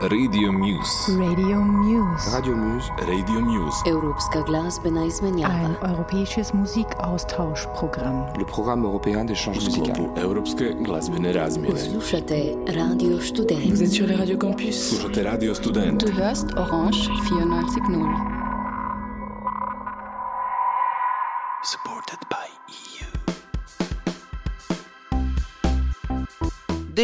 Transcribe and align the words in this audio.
Radio 0.00 0.52
Muse. 0.52 1.12
Radio 1.18 1.62
Muse. 1.62 2.30
Radio 2.30 2.56
Muse. 2.56 2.90
Radio 3.06 3.40
Muse. 3.40 3.76
Europska 3.86 4.40
glazbena 4.42 5.04
izmenjava. 5.04 5.54
Ein 5.54 5.76
europäisches 5.82 6.52
Musikaustauschprogramm. 6.52 8.38
Le 8.38 8.44
programme 8.44 8.84
européen 8.84 9.24
d'échange 9.24 9.64
musical. 9.64 10.08
Europske 10.16 10.74
glazbene 10.80 11.32
razmjene. 11.32 11.78
Slušate 11.78 12.54
Radio 12.66 13.20
Student. 13.20 13.70
Vous 13.70 13.82
êtes 13.82 13.92
sur 13.92 14.06
les 14.06 14.16
radios 14.16 14.38
campus. 14.38 14.88
Slušate 14.88 15.22
Radio 15.30 15.54
Student. 15.54 16.00
Du 16.00 16.12
hörst 16.12 16.46
Orange 16.56 16.98
94.0. 16.98 18.33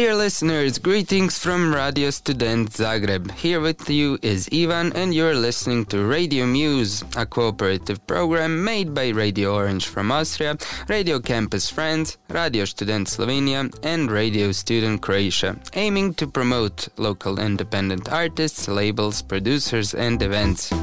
Dear 0.01 0.15
listeners, 0.15 0.79
greetings 0.79 1.37
from 1.37 1.75
Radio 1.75 2.09
Student 2.09 2.71
Zagreb. 2.71 3.29
Here 3.33 3.59
with 3.59 3.87
you 3.87 4.17
is 4.23 4.49
Ivan, 4.51 4.91
and 4.93 5.13
you're 5.13 5.35
listening 5.35 5.85
to 5.93 6.03
Radio 6.03 6.47
Muse, 6.47 7.03
a 7.15 7.23
cooperative 7.23 8.07
program 8.07 8.63
made 8.63 8.95
by 8.95 9.09
Radio 9.09 9.53
Orange 9.53 9.85
from 9.85 10.11
Austria, 10.11 10.57
Radio 10.87 11.19
Campus 11.19 11.69
France, 11.69 12.17
Radio 12.29 12.65
Student 12.65 13.09
Slovenia, 13.09 13.71
and 13.83 14.09
Radio 14.09 14.51
Student 14.51 15.03
Croatia, 15.03 15.55
aiming 15.75 16.15
to 16.15 16.25
promote 16.25 16.87
local 16.97 17.39
independent 17.39 18.11
artists, 18.11 18.67
labels, 18.67 19.21
producers, 19.21 19.93
and 19.93 20.19
events. 20.23 20.73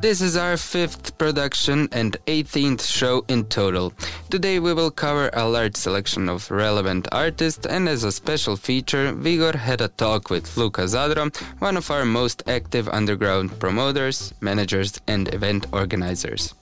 This 0.00 0.22
is 0.22 0.34
our 0.34 0.56
fifth 0.56 1.18
production 1.18 1.86
and 1.92 2.16
18th 2.26 2.88
show 2.88 3.22
in 3.28 3.44
total. 3.44 3.92
Today 4.30 4.58
we 4.58 4.72
will 4.72 4.90
cover 4.90 5.28
a 5.34 5.46
large 5.46 5.76
selection 5.76 6.30
of 6.30 6.50
relevant 6.50 7.06
artists, 7.12 7.66
and 7.66 7.86
as 7.86 8.02
a 8.02 8.10
special 8.10 8.56
feature, 8.56 9.12
Vigor 9.12 9.58
had 9.58 9.82
a 9.82 9.88
talk 9.88 10.30
with 10.30 10.56
Luka 10.56 10.84
Zadro, 10.84 11.36
one 11.58 11.76
of 11.76 11.90
our 11.90 12.06
most 12.06 12.42
active 12.46 12.88
underground 12.88 13.58
promoters, 13.60 14.32
managers, 14.40 14.98
and 15.06 15.34
event 15.34 15.66
organizers. 15.70 16.54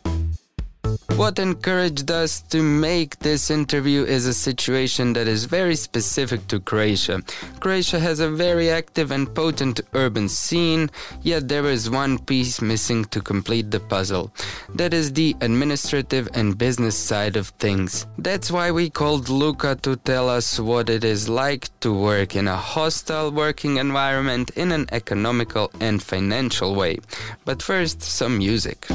What 1.16 1.38
encouraged 1.38 2.10
us 2.10 2.42
to 2.42 2.62
make 2.62 3.18
this 3.18 3.50
interview 3.50 4.04
is 4.04 4.26
a 4.26 4.32
situation 4.32 5.14
that 5.14 5.26
is 5.26 5.46
very 5.46 5.74
specific 5.74 6.46
to 6.48 6.60
Croatia. 6.60 7.22
Croatia 7.58 7.98
has 7.98 8.20
a 8.20 8.30
very 8.30 8.70
active 8.70 9.10
and 9.10 9.34
potent 9.34 9.80
urban 9.94 10.28
scene, 10.28 10.90
yet 11.22 11.48
there 11.48 11.66
is 11.66 11.90
one 11.90 12.18
piece 12.18 12.62
missing 12.62 13.04
to 13.06 13.20
complete 13.20 13.70
the 13.70 13.80
puzzle. 13.80 14.30
That 14.76 14.94
is 14.94 15.12
the 15.12 15.34
administrative 15.40 16.28
and 16.34 16.56
business 16.56 16.96
side 16.96 17.36
of 17.36 17.48
things. 17.48 18.06
That's 18.18 18.52
why 18.52 18.70
we 18.70 18.88
called 18.88 19.28
Luka 19.28 19.74
to 19.82 19.96
tell 19.96 20.28
us 20.28 20.60
what 20.60 20.88
it 20.88 21.02
is 21.02 21.28
like 21.28 21.68
to 21.80 21.92
work 21.92 22.36
in 22.36 22.46
a 22.46 22.56
hostile 22.56 23.32
working 23.32 23.78
environment 23.78 24.50
in 24.50 24.70
an 24.70 24.86
economical 24.92 25.72
and 25.80 26.00
financial 26.00 26.74
way. 26.76 26.98
But 27.44 27.60
first, 27.60 28.02
some 28.02 28.38
music. 28.38 28.86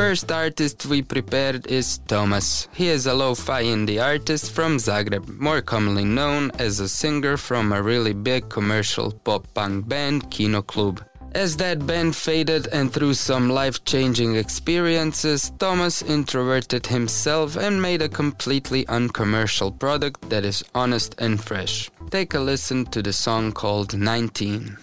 First 0.00 0.32
artist 0.32 0.86
we 0.86 1.02
prepared 1.02 1.66
is 1.66 1.98
Thomas. 2.08 2.68
He 2.72 2.88
is 2.88 3.06
a 3.06 3.12
lo-fi 3.12 3.64
indie 3.64 4.02
artist 4.02 4.50
from 4.50 4.78
Zagreb, 4.78 5.28
more 5.38 5.60
commonly 5.60 6.06
known 6.06 6.50
as 6.58 6.80
a 6.80 6.88
singer 6.88 7.36
from 7.36 7.70
a 7.70 7.82
really 7.82 8.14
big 8.14 8.48
commercial 8.48 9.12
pop-punk 9.12 9.88
band 9.88 10.30
Kino 10.30 10.62
Klub. 10.62 11.04
As 11.32 11.58
that 11.58 11.86
band 11.86 12.16
faded 12.16 12.66
and 12.68 12.90
through 12.90 13.12
some 13.12 13.50
life-changing 13.50 14.36
experiences, 14.36 15.52
Thomas 15.58 16.00
introverted 16.00 16.86
himself 16.86 17.56
and 17.56 17.82
made 17.82 18.00
a 18.00 18.08
completely 18.08 18.88
uncommercial 18.88 19.70
product 19.70 20.30
that 20.30 20.46
is 20.46 20.64
honest 20.74 21.14
and 21.18 21.44
fresh. 21.44 21.90
Take 22.08 22.32
a 22.32 22.40
listen 22.40 22.86
to 22.86 23.02
the 23.02 23.12
song 23.12 23.52
called 23.52 23.94
19. 23.94 24.78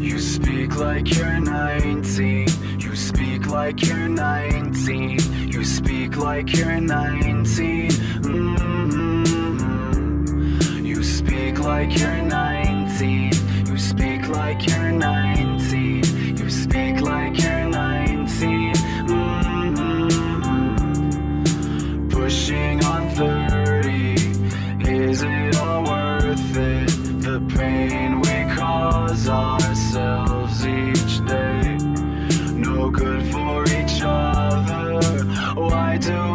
You 0.00 0.18
speak 0.18 0.76
like 0.76 1.08
you're 1.16 1.40
19. 1.40 2.48
You 2.78 2.94
speak 2.94 3.31
like 3.52 3.86
you're 3.86 4.08
19. 4.08 5.20
You 5.52 5.62
speak 5.62 6.16
like 6.16 6.56
you're 6.56 6.80
19. 6.80 7.90
Mm-hmm. 8.22 9.66
You 10.86 11.02
speak 11.02 11.58
like 11.58 11.98
you're 11.98 12.22
19. 12.22 13.32
You 13.66 13.76
speak 13.76 14.28
like 14.28 14.66
you're 14.66 14.90
19. 14.90 16.36
You 16.38 16.48
speak 16.48 17.02
like 17.02 17.42
you're 17.42 17.68
19. 17.68 18.74
Mm-hmm. 19.12 20.08
Pushing 22.08 22.82
on 22.86 23.10
30. 23.10 24.14
Is 24.90 25.22
it 25.22 25.56
all 25.58 25.84
worth 25.84 26.56
it? 26.56 26.88
The 27.22 27.38
pain 27.54 28.20
we 28.22 28.44
cause 28.56 29.28
ourselves 29.28 29.71
do 36.02 36.31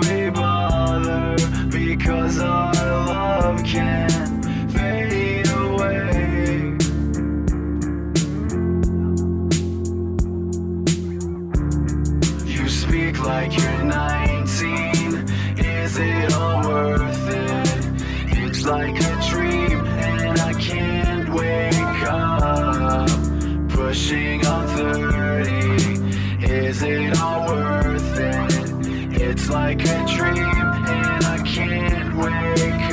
dream, 30.15 30.37
and 30.37 31.25
I 31.25 31.37
can't 31.43 32.15
wake 32.15 32.86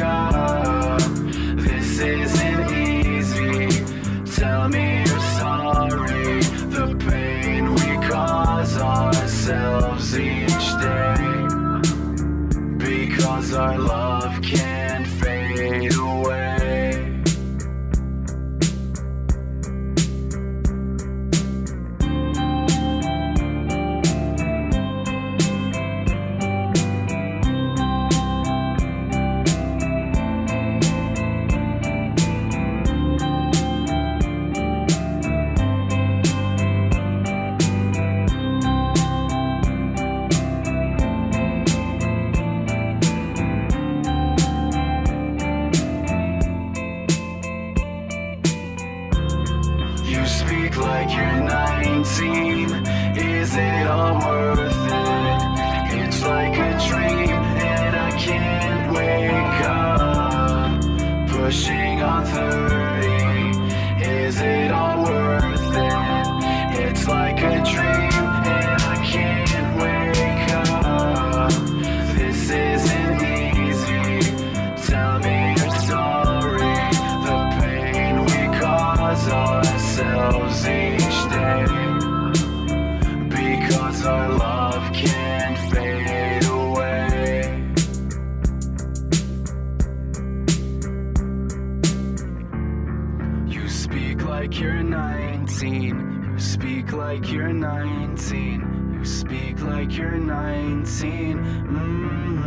like 94.25 94.59
you're 94.61 94.83
19. 94.83 96.31
You 96.33 96.39
speak 96.39 96.93
like 96.93 97.31
you're 97.31 97.53
19. 97.53 98.95
You 98.99 99.05
speak 99.05 99.61
like 99.63 99.97
you're 99.97 100.19
19. 100.19 101.39
Mm-hmm. 101.39 102.45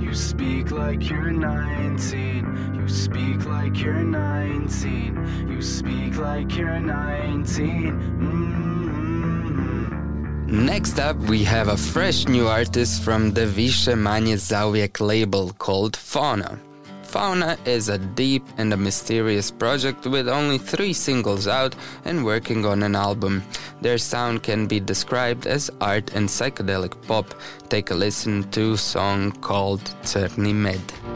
You 0.00 0.14
speak 0.14 0.70
like 0.70 1.08
you're 1.08 1.30
19. 1.30 2.74
You 2.74 2.88
speak 2.88 3.44
like 3.46 3.78
you're 3.80 4.02
19. 4.02 5.48
You 5.48 5.62
speak 5.62 6.16
like 6.16 6.56
you're 6.56 6.80
19. 6.80 7.92
Mm-hmm. 7.92 8.92
Next 10.66 10.98
up, 10.98 11.16
we 11.16 11.44
have 11.44 11.68
a 11.68 11.76
fresh 11.76 12.28
new 12.28 12.46
artist 12.46 13.02
from 13.02 13.32
the 13.32 13.46
Više 13.46 13.96
Manje 13.96 14.36
Zauvijek 14.36 15.00
label 15.00 15.52
called 15.58 15.96
Fauna. 15.96 16.71
Fauna 17.12 17.58
is 17.66 17.90
a 17.90 17.98
deep 17.98 18.42
and 18.56 18.72
a 18.72 18.76
mysterious 18.78 19.50
project 19.50 20.06
with 20.06 20.30
only 20.30 20.56
three 20.56 20.94
singles 20.94 21.46
out 21.46 21.74
and 22.06 22.24
working 22.24 22.64
on 22.64 22.82
an 22.82 22.96
album. 22.96 23.42
Their 23.82 23.98
sound 23.98 24.42
can 24.42 24.66
be 24.66 24.80
described 24.80 25.46
as 25.46 25.70
art 25.82 26.14
and 26.14 26.26
psychedelic 26.26 26.94
pop. 27.06 27.34
Take 27.68 27.90
a 27.90 27.94
listen 27.94 28.50
to 28.52 28.72
a 28.72 28.78
song 28.78 29.32
called 29.42 29.84
Crni 30.04 30.54
Med. 30.54 31.11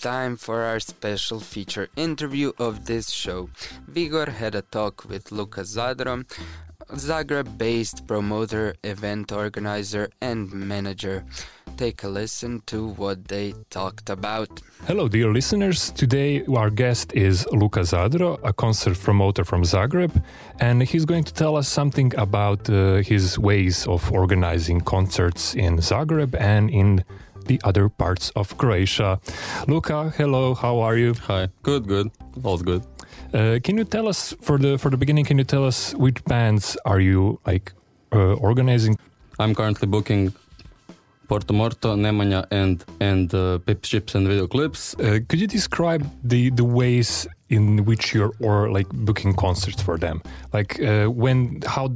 Time 0.00 0.36
for 0.36 0.62
our 0.62 0.80
special 0.80 1.40
feature 1.40 1.88
interview 1.94 2.52
of 2.58 2.86
this 2.86 3.10
show. 3.10 3.50
Vigor 3.86 4.30
had 4.30 4.54
a 4.54 4.62
talk 4.62 5.04
with 5.08 5.30
Luka 5.30 5.60
Zadro, 5.60 6.24
Zagreb 6.94 7.58
based 7.58 8.06
promoter, 8.06 8.74
event 8.82 9.30
organizer, 9.30 10.08
and 10.20 10.50
manager. 10.52 11.24
Take 11.76 12.02
a 12.02 12.08
listen 12.08 12.62
to 12.66 12.88
what 12.88 13.28
they 13.28 13.54
talked 13.68 14.10
about. 14.10 14.48
Hello, 14.86 15.06
dear 15.08 15.32
listeners. 15.32 15.90
Today, 15.90 16.44
our 16.46 16.70
guest 16.70 17.12
is 17.12 17.46
Luka 17.52 17.80
Zadro, 17.80 18.38
a 18.42 18.52
concert 18.52 18.98
promoter 18.98 19.44
from 19.44 19.62
Zagreb, 19.62 20.22
and 20.58 20.82
he's 20.82 21.04
going 21.04 21.24
to 21.24 21.34
tell 21.34 21.56
us 21.56 21.68
something 21.68 22.12
about 22.16 22.68
uh, 22.68 22.96
his 22.96 23.38
ways 23.38 23.86
of 23.86 24.10
organizing 24.12 24.80
concerts 24.80 25.54
in 25.54 25.76
Zagreb 25.76 26.34
and 26.40 26.70
in 26.70 27.04
the 27.50 27.60
other 27.64 27.88
parts 27.88 28.30
of 28.36 28.56
Croatia. 28.56 29.18
Luka, 29.66 30.12
hello, 30.16 30.54
how 30.54 30.78
are 30.78 30.96
you? 30.96 31.14
Hi. 31.26 31.48
Good, 31.62 31.88
good. 31.88 32.06
All's 32.44 32.62
good. 32.62 32.82
Uh, 33.34 33.58
can 33.64 33.76
you 33.76 33.84
tell 33.84 34.06
us 34.06 34.34
for 34.40 34.56
the 34.58 34.78
for 34.78 34.90
the 34.90 34.96
beginning? 34.96 35.24
Can 35.24 35.36
you 35.38 35.44
tell 35.44 35.64
us 35.66 35.94
which 35.94 36.22
bands 36.24 36.76
are 36.84 37.00
you 37.00 37.40
like 37.46 37.72
uh, 38.12 38.48
organizing? 38.48 38.94
I'm 39.38 39.54
currently 39.54 39.88
booking 39.88 40.32
Porto 41.28 41.52
Morto, 41.54 41.96
Nemanja, 41.96 42.46
and 42.50 42.84
and 43.00 43.34
uh, 43.34 43.58
Pip 43.66 43.82
Chips 43.82 44.14
and 44.14 44.26
video 44.28 44.46
clips. 44.46 44.94
Uh, 44.94 45.18
could 45.28 45.40
you 45.40 45.48
describe 45.48 46.06
the 46.22 46.50
the 46.50 46.64
ways 46.64 47.26
in 47.50 47.84
which 47.84 48.14
you're 48.14 48.32
or 48.40 48.70
like 48.70 48.88
booking 48.88 49.34
concerts 49.34 49.82
for 49.82 49.98
them? 49.98 50.22
Like 50.52 50.80
uh, 50.80 51.06
when 51.06 51.62
how 51.66 51.92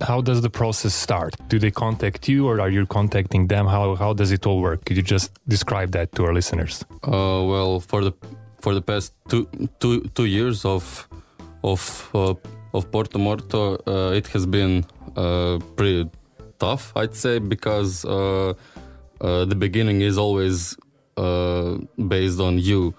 how 0.00 0.20
does 0.20 0.40
the 0.40 0.50
process 0.50 0.94
start? 0.94 1.36
Do 1.48 1.58
they 1.58 1.70
contact 1.70 2.28
you 2.28 2.48
or 2.48 2.60
are 2.60 2.70
you 2.70 2.86
contacting 2.86 3.46
them? 3.46 3.66
How 3.66 3.94
how 3.94 4.12
does 4.14 4.32
it 4.32 4.46
all 4.46 4.60
work? 4.60 4.84
Could 4.84 4.96
you 4.96 5.02
just 5.02 5.30
describe 5.46 5.92
that 5.92 6.12
to 6.16 6.24
our 6.24 6.32
listeners? 6.32 6.84
Uh, 7.04 7.44
well, 7.52 7.80
for 7.80 8.02
the 8.02 8.12
for 8.60 8.74
the 8.74 8.82
past 8.82 9.12
two 9.28 9.46
two 9.78 10.00
two 10.14 10.24
years 10.24 10.64
of 10.64 11.08
of 11.62 12.10
uh, 12.14 12.34
of 12.74 12.90
Porto 12.90 13.18
Morto, 13.18 13.78
uh, 13.86 14.16
it 14.16 14.26
has 14.28 14.46
been 14.46 14.84
uh, 15.16 15.58
pretty 15.76 16.10
tough, 16.58 16.92
I'd 16.96 17.14
say, 17.14 17.38
because 17.38 18.04
uh, 18.04 18.54
uh, 19.20 19.44
the 19.44 19.54
beginning 19.54 20.00
is 20.00 20.18
always 20.18 20.76
uh, 21.16 21.78
based 22.08 22.40
on 22.40 22.58
you 22.58 22.94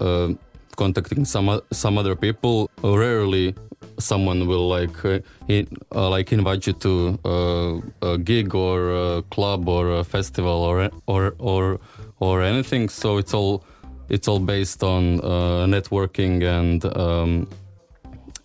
uh, 0.00 0.32
contacting 0.82 1.24
some 1.26 1.48
some 1.82 1.94
other 2.00 2.16
people. 2.26 2.56
Rarely, 2.82 3.54
someone 3.98 4.40
will 4.50 4.66
like 4.76 4.98
uh, 5.04 5.18
in, 5.48 5.66
uh, 5.94 6.08
like 6.16 6.32
invite 6.32 6.62
you 6.68 6.74
to 6.86 6.92
uh, 7.34 7.72
a 8.12 8.18
gig 8.30 8.54
or 8.54 8.78
a 9.04 9.22
club 9.34 9.68
or 9.68 9.84
a 10.00 10.04
festival 10.04 10.58
or 10.70 10.76
or 11.06 11.34
or 11.38 11.64
or 12.26 12.34
anything. 12.52 12.88
So 12.88 13.18
it's 13.20 13.34
all 13.34 13.54
it's 14.08 14.26
all 14.30 14.40
based 14.54 14.82
on 14.82 15.02
uh, 15.20 15.66
networking 15.74 16.34
and 16.58 16.80
um, 17.06 17.32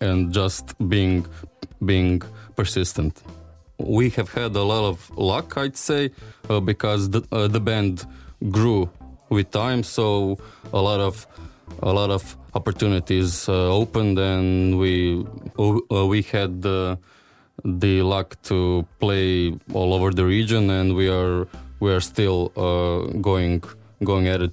and 0.00 0.32
just 0.40 0.64
being 0.88 1.26
being 1.84 2.22
persistent. 2.58 3.14
We 3.78 4.10
have 4.16 4.28
had 4.32 4.56
a 4.56 4.66
lot 4.72 4.84
of 4.92 4.96
luck, 5.32 5.56
I'd 5.62 5.76
say, 5.76 6.02
uh, 6.50 6.60
because 6.60 7.10
the 7.14 7.20
uh, 7.32 7.48
the 7.48 7.60
band 7.60 8.04
grew 8.56 8.88
with 9.30 9.50
time. 9.50 9.82
So 9.82 10.38
a 10.72 10.80
lot 10.88 11.00
of 11.00 11.26
a 11.82 11.92
lot 11.92 12.10
of 12.10 12.36
opportunities 12.54 13.48
uh, 13.48 13.52
opened, 13.72 14.18
and 14.18 14.78
we 14.78 15.24
uh, 15.58 16.06
we 16.06 16.22
had 16.22 16.62
the 16.62 16.98
the 17.64 18.02
luck 18.02 18.40
to 18.42 18.86
play 19.00 19.56
all 19.72 19.92
over 19.94 20.10
the 20.10 20.24
region, 20.24 20.70
and 20.70 20.94
we 20.94 21.08
are 21.08 21.46
we 21.80 21.92
are 21.92 22.00
still 22.00 22.52
uh, 22.56 23.10
going 23.20 23.62
going 24.04 24.26
at 24.28 24.42
it 24.42 24.52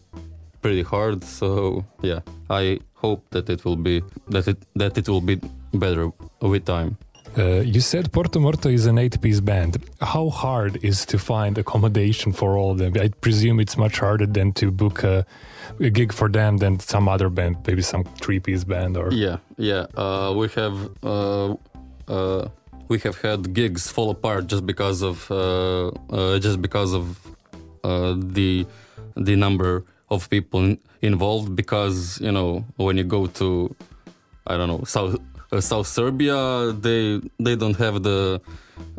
pretty 0.61 0.83
hard. 0.83 1.23
So 1.23 1.85
yeah, 2.01 2.21
I 2.49 2.79
hope 2.95 3.23
that 3.31 3.49
it 3.49 3.65
will 3.65 3.77
be 3.77 4.01
that 4.29 4.47
it 4.47 4.57
that 4.75 4.97
it 4.97 5.07
will 5.07 5.21
be 5.21 5.39
better 5.73 6.11
with 6.41 6.65
time. 6.65 6.97
Uh, 7.35 7.61
you 7.61 7.81
said 7.81 8.11
Porto 8.11 8.39
Morto 8.39 8.69
is 8.69 8.85
an 8.85 8.97
eight-piece 8.99 9.39
band. 9.39 9.77
How 10.01 10.29
hard 10.29 10.83
is 10.83 11.03
to 11.07 11.17
find 11.17 11.57
accommodation 11.57 12.31
for 12.31 12.57
all 12.57 12.71
of 12.71 12.77
them? 12.77 12.93
I 12.99 13.07
presume 13.09 13.59
it's 13.59 13.75
much 13.75 13.97
harder 13.99 14.27
than 14.27 14.53
to 14.53 14.69
book 14.69 15.03
a, 15.03 15.25
a 15.79 15.89
gig 15.89 16.13
for 16.13 16.29
them 16.29 16.57
than 16.57 16.79
some 16.79 17.09
other 17.09 17.29
band, 17.29 17.57
maybe 17.65 17.81
some 17.81 18.03
three-piece 18.03 18.65
band 18.65 18.97
or. 18.97 19.11
Yeah, 19.11 19.37
yeah. 19.57 19.87
Uh, 19.95 20.33
we 20.37 20.47
have 20.49 20.89
uh, 21.01 21.55
uh, 22.07 22.49
we 22.87 22.99
have 22.99 23.19
had 23.21 23.51
gigs 23.53 23.89
fall 23.89 24.11
apart 24.11 24.45
just 24.45 24.65
because 24.67 25.01
of 25.01 25.31
uh, 25.31 26.39
just 26.39 26.61
because 26.61 26.93
of 26.93 27.17
the 27.83 28.67
the 29.15 29.35
number 29.35 29.85
of 30.09 30.29
people 30.29 30.59
in, 30.59 30.77
involved. 31.01 31.55
Because 31.55 32.21
you 32.21 32.31
know 32.31 32.63
when 32.75 32.97
you 32.97 33.05
go 33.05 33.25
to 33.25 33.75
I 34.45 34.57
don't 34.57 34.67
know 34.67 34.83
South 34.83 35.17
South 35.61 35.87
Serbia, 35.87 36.71
they 36.73 37.21
they 37.39 37.55
don't 37.55 37.77
have 37.77 38.03
the 38.03 38.41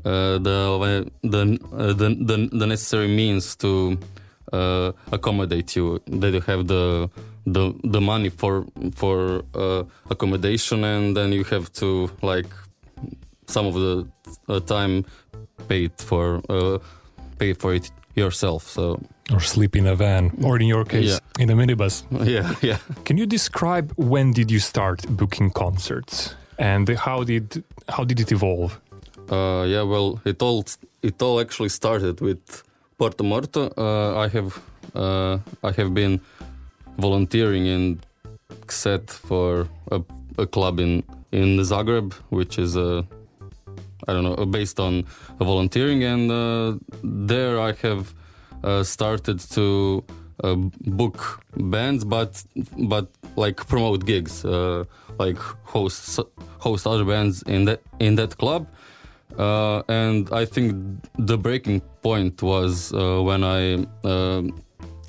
uh, 0.05 0.39
the 0.39 1.11
the, 1.23 1.59
uh, 1.73 1.93
the 1.93 2.09
the 2.31 2.49
the 2.53 2.67
necessary 2.67 3.09
means 3.09 3.57
to 3.57 3.99
uh, 4.53 4.93
accommodate 5.13 5.75
you. 5.77 6.01
They 6.07 6.31
don't 6.31 6.45
have 6.47 6.67
the 6.67 7.09
the 7.47 7.73
the 7.85 8.01
money 8.01 8.31
for 8.31 8.65
for 8.95 9.43
uh, 9.55 9.83
accommodation, 10.11 10.85
and 10.85 11.17
then 11.17 11.33
you 11.33 11.45
have 11.45 11.73
to 11.81 12.11
like 12.23 12.49
some 13.47 13.67
of 13.67 13.75
the 13.75 14.07
uh, 14.49 14.61
time 14.61 15.05
paid 15.69 15.93
for 15.99 16.41
uh, 16.49 16.79
pay 17.39 17.53
for 17.55 17.75
it 17.75 17.91
yourself. 18.17 18.63
So 18.69 19.01
Or 19.33 19.41
sleep 19.41 19.75
in 19.77 19.87
a 19.87 19.95
van, 19.97 20.31
or 20.45 20.61
in 20.61 20.69
your 20.69 20.85
case, 20.85 21.09
Yeah. 21.11 21.43
in 21.43 21.51
a 21.51 21.55
minibus. 21.55 22.05
yeah, 22.37 22.55
yeah. 22.63 22.79
Can 23.05 23.17
you 23.17 23.27
describe 23.27 23.91
when 23.97 24.33
did 24.33 24.51
you 24.51 24.61
start 24.61 25.01
booking 25.09 25.51
concerts 25.51 26.35
and 26.59 26.89
how 26.89 27.25
did 27.25 27.65
how 27.89 28.05
did 28.05 28.21
it 28.21 28.33
evolve? 28.33 28.81
Uh, 29.31 29.65
yeah, 29.67 29.83
well, 29.83 30.21
it 30.25 30.43
all 30.43 30.65
it 31.03 31.21
all 31.23 31.41
actually 31.41 31.71
started 31.71 32.21
with 32.21 32.63
Porto 32.99 33.25
Morto. 33.25 33.73
Uh, 33.77 34.19
I 34.19 34.29
have 34.29 34.61
uh, 34.95 35.39
I 35.63 35.73
have 35.73 35.95
been 35.95 36.21
volunteering 36.99 37.67
in 37.67 38.01
set 38.69 39.11
for 39.11 39.69
a, 39.91 40.01
a 40.39 40.47
club 40.47 40.81
in 40.81 41.03
in 41.33 41.59
Zagreb, 41.61 42.13
which 42.31 42.59
is 42.59 42.77
a 42.77 43.05
I 44.07 44.13
don't 44.13 44.25
know 44.25 44.47
based 44.47 44.79
on 44.79 45.05
volunteering, 45.39 46.05
and 46.05 46.31
uh, 46.31 46.75
there 47.03 47.59
I 47.59 47.73
have 47.83 48.15
uh, 48.63 48.83
started 48.83 49.41
to 49.51 50.05
uh, 50.43 50.55
book 50.55 51.41
bands, 51.57 52.05
but 52.05 52.45
but 52.77 53.09
like 53.37 53.67
promote 53.67 54.05
gigs, 54.05 54.45
like 55.19 55.39
host 55.65 56.21
host 56.59 56.87
other 56.87 57.05
bands 57.05 57.43
in 57.43 57.65
that 57.67 57.81
in 57.99 58.17
that 58.17 58.37
club. 58.39 58.67
Uh, 59.39 59.83
and 59.89 60.29
I 60.33 60.45
think 60.45 60.75
the 61.19 61.37
breaking 61.37 61.81
point 62.03 62.43
was 62.43 62.93
uh, 62.93 63.21
when 63.21 63.43
I 63.43 63.85
uh, 64.05 64.43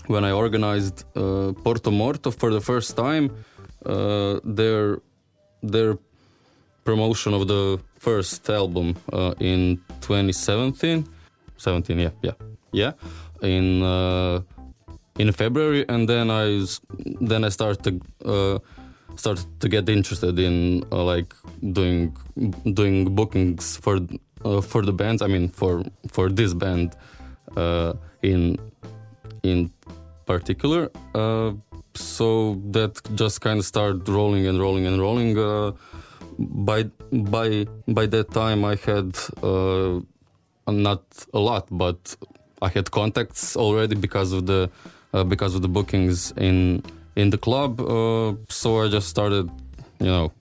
when 0.07 0.23
I 0.23 0.31
organized 0.31 1.03
uh, 1.15 1.53
Porto 1.63 1.91
Morto 1.91 2.31
for 2.31 2.51
the 2.51 2.61
first 2.61 2.95
time. 2.95 3.29
Uh, 3.85 4.39
their 4.43 4.97
their 5.61 5.95
promotion 6.83 7.35
of 7.35 7.47
the 7.47 7.79
first 7.99 8.49
album 8.49 8.95
uh, 9.13 9.35
in 9.39 9.79
2017, 10.01 11.05
17, 11.57 11.99
yeah, 11.99 12.09
yeah, 12.23 12.31
yeah, 12.71 12.91
in 13.43 13.83
in 15.19 15.31
February, 15.31 15.85
and 15.87 16.09
then 16.09 16.31
I 16.31 16.65
then 17.21 17.43
I 17.43 17.49
started 17.49 18.01
started 19.17 19.45
to 19.59 19.69
get 19.69 19.89
interested 19.89 20.39
in 20.39 20.83
uh, 20.91 21.03
like 21.03 21.33
doing 21.73 22.15
doing 22.73 23.15
bookings 23.15 23.77
for 23.77 23.99
uh, 24.43 24.61
for 24.61 24.81
the 24.83 24.93
bands. 24.93 25.21
I 25.21 25.27
mean 25.27 25.49
for 25.49 25.83
for 26.09 26.29
this 26.29 26.53
band 26.53 26.95
uh, 27.55 27.93
in 28.21 28.57
in 29.43 29.71
particular. 30.25 30.89
Uh, 31.13 31.53
so 31.93 32.61
that 32.71 33.01
just 33.15 33.41
kind 33.41 33.59
of 33.59 33.65
started 33.65 34.07
rolling 34.09 34.47
and 34.47 34.59
rolling 34.59 34.85
and 34.85 34.99
rolling. 34.99 35.37
Uh, 35.37 35.71
by 36.37 36.83
by 37.11 37.65
by 37.87 38.05
that 38.05 38.31
time, 38.31 38.65
I 38.65 38.75
had 38.75 39.17
uh, 39.41 40.01
not 40.67 41.03
a 41.33 41.39
lot, 41.39 41.67
but 41.71 42.15
I 42.61 42.69
had 42.69 42.91
contacts 42.91 43.55
already 43.55 43.95
because 43.95 44.33
of 44.33 44.45
the 44.45 44.69
because 45.27 45.55
of 45.55 45.61
the 45.61 45.69
bookings 45.69 46.33
in 46.35 46.83
in 47.15 47.29
the 47.29 47.37
club. 47.37 47.79
Uh, 47.79 48.35
so 48.49 48.81
I 48.83 48.89
just 48.89 49.07
started, 49.07 49.49
you 49.99 50.07
know, 50.07 50.31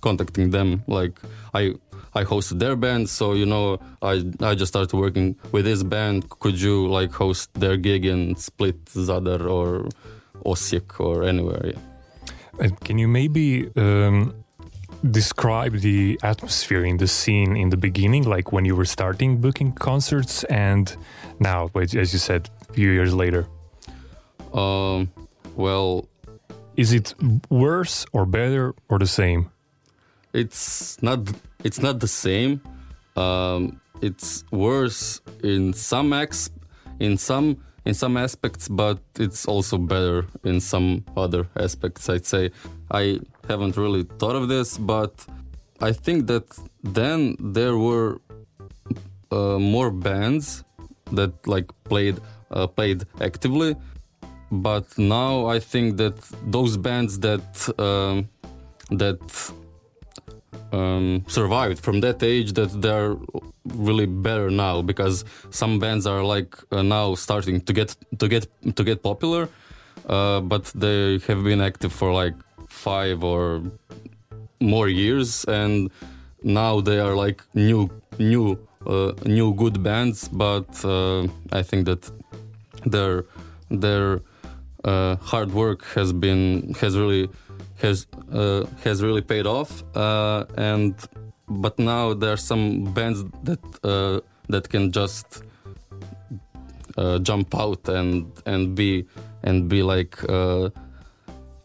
contacting 0.00 0.50
them. 0.50 0.82
Like 0.86 1.18
I 1.54 1.74
I 2.14 2.24
hosted 2.24 2.58
their 2.58 2.76
band, 2.76 3.08
so 3.08 3.34
you 3.34 3.46
know 3.46 3.78
I 4.02 4.24
I 4.40 4.54
just 4.54 4.72
started 4.72 4.92
working 4.96 5.36
with 5.52 5.64
this 5.64 5.82
band. 5.82 6.28
Could 6.28 6.60
you 6.60 6.88
like 6.88 7.12
host 7.12 7.52
their 7.54 7.76
gig 7.76 8.04
in 8.04 8.36
Split, 8.36 8.84
Zadar, 8.86 9.48
or 9.48 9.88
Osijek, 10.44 11.00
or 11.00 11.24
anywhere? 11.24 11.62
Yeah. 11.66 12.68
Can 12.84 12.98
you 12.98 13.08
maybe 13.08 13.70
um, 13.76 14.34
describe 15.10 15.78
the 15.78 16.18
atmosphere 16.22 16.84
in 16.84 16.96
the 16.96 17.06
scene 17.06 17.56
in 17.56 17.70
the 17.70 17.76
beginning, 17.76 18.24
like 18.24 18.52
when 18.52 18.64
you 18.64 18.74
were 18.74 18.84
starting 18.84 19.40
booking 19.40 19.72
concerts, 19.72 20.44
and 20.44 20.96
now, 21.38 21.70
as 21.76 22.12
you 22.12 22.18
said, 22.18 22.50
a 22.68 22.72
few 22.72 22.90
years 22.90 23.14
later? 23.14 23.46
Um, 24.52 25.08
Well, 25.58 26.08
Is 26.78 26.92
it 26.92 27.14
worse 27.50 28.06
or 28.12 28.24
better 28.24 28.74
or 28.88 28.98
the 28.98 29.06
same? 29.20 29.50
it's 30.32 31.00
not 31.02 31.20
it's 31.64 31.80
not 31.80 32.00
the 32.00 32.08
same. 32.08 32.60
Um, 33.16 33.80
it's 34.00 34.44
worse 34.50 35.20
in 35.42 35.72
some 35.72 36.12
ex 36.12 36.50
in 37.00 37.16
some 37.18 37.58
in 37.84 37.94
some 37.94 38.16
aspects, 38.16 38.68
but 38.68 38.98
it's 39.18 39.46
also 39.46 39.78
better 39.78 40.26
in 40.44 40.60
some 40.60 41.04
other 41.16 41.48
aspects. 41.56 42.08
I'd 42.08 42.26
say 42.26 42.50
I 42.90 43.20
haven't 43.48 43.76
really 43.76 44.04
thought 44.18 44.36
of 44.36 44.48
this, 44.48 44.78
but 44.78 45.26
I 45.80 45.92
think 45.92 46.26
that 46.26 46.46
then 46.82 47.36
there 47.38 47.76
were 47.76 48.20
uh, 49.32 49.58
more 49.58 49.90
bands 49.90 50.64
that 51.12 51.32
like 51.46 51.70
played 51.84 52.20
uh, 52.50 52.66
played 52.66 53.04
actively, 53.20 53.76
but 54.50 54.98
now 54.98 55.46
I 55.46 55.58
think 55.58 55.96
that 55.98 56.16
those 56.46 56.76
bands 56.76 57.18
that 57.20 57.46
um, 57.78 58.28
that 58.90 59.20
um, 60.72 61.24
survived 61.28 61.80
from 61.80 62.00
that 62.00 62.22
age 62.22 62.52
that 62.54 62.80
they're 62.80 63.16
really 63.64 64.06
better 64.06 64.50
now 64.50 64.82
because 64.82 65.24
some 65.50 65.78
bands 65.78 66.06
are 66.06 66.22
like 66.22 66.56
uh, 66.72 66.82
now 66.82 67.14
starting 67.14 67.60
to 67.62 67.72
get 67.72 67.96
to 68.18 68.28
get 68.28 68.46
to 68.76 68.84
get 68.84 69.02
popular 69.02 69.48
uh, 70.08 70.40
but 70.40 70.64
they 70.74 71.18
have 71.26 71.44
been 71.44 71.60
active 71.60 71.92
for 71.92 72.12
like 72.12 72.34
five 72.68 73.22
or 73.24 73.62
more 74.60 74.88
years 74.88 75.44
and 75.44 75.90
now 76.42 76.80
they 76.80 76.98
are 76.98 77.14
like 77.14 77.42
new 77.54 77.90
new 78.18 78.58
uh, 78.86 79.12
new 79.24 79.54
good 79.54 79.82
bands 79.82 80.28
but 80.28 80.84
uh, 80.84 81.26
i 81.52 81.62
think 81.62 81.84
that 81.84 82.10
their 82.84 83.24
their 83.70 84.20
uh, 84.84 85.16
hard 85.16 85.52
work 85.52 85.84
has 85.94 86.12
been 86.12 86.74
has 86.80 86.96
really 86.96 87.28
has 87.76 88.06
uh, 88.32 88.64
has 88.84 89.02
really 89.02 89.22
paid 89.22 89.46
off 89.46 89.82
uh, 89.96 90.44
and 90.56 90.94
but 91.48 91.78
now 91.78 92.14
there 92.14 92.32
are 92.32 92.42
some 92.52 92.92
bands 92.94 93.24
that 93.42 93.60
uh, 93.84 94.20
that 94.48 94.68
can 94.68 94.92
just 94.92 95.42
uh, 96.96 97.18
jump 97.18 97.54
out 97.54 97.88
and 97.88 98.32
and 98.46 98.74
be 98.74 99.06
and 99.42 99.68
be 99.68 99.82
like 99.82 100.22
uh, 100.28 100.70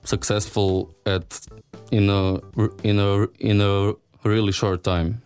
successful 0.04 0.93
at 1.06 1.39
in 1.91 2.10
a 2.10 2.39
in 2.84 2.99
a 2.99 3.28
in 3.39 3.62
a 3.62 3.93
really 4.23 4.52
short 4.52 4.84
time 4.84 5.21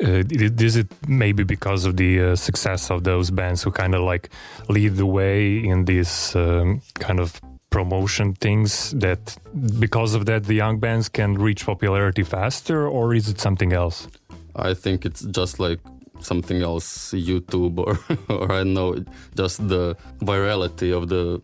is 0.00 0.76
it 0.76 0.86
maybe 1.08 1.42
because 1.44 1.84
of 1.84 1.96
the 1.96 2.20
uh, 2.20 2.36
success 2.36 2.90
of 2.90 3.04
those 3.04 3.30
bands 3.30 3.62
who 3.62 3.70
kind 3.70 3.94
of 3.94 4.02
like 4.02 4.30
lead 4.68 4.96
the 4.96 5.06
way 5.06 5.58
in 5.58 5.84
these 5.84 6.36
um, 6.36 6.80
kind 6.94 7.20
of 7.20 7.40
promotion 7.70 8.32
things 8.34 8.92
that 8.92 9.36
because 9.78 10.14
of 10.14 10.24
that 10.24 10.44
the 10.44 10.54
young 10.54 10.78
bands 10.78 11.08
can 11.08 11.34
reach 11.34 11.66
popularity 11.66 12.22
faster 12.22 12.88
or 12.88 13.14
is 13.14 13.28
it 13.28 13.38
something 13.40 13.72
else 13.72 14.08
I 14.56 14.74
think 14.74 15.04
it's 15.04 15.22
just 15.22 15.60
like 15.60 15.78
something 16.20 16.62
else, 16.62 17.12
YouTube 17.12 17.78
or 17.78 17.98
or 18.28 18.52
I 18.52 18.58
don't 18.58 18.74
know, 18.74 19.04
just 19.36 19.66
the 19.68 19.96
virality 20.20 20.92
of 20.96 21.08
the 21.08 21.40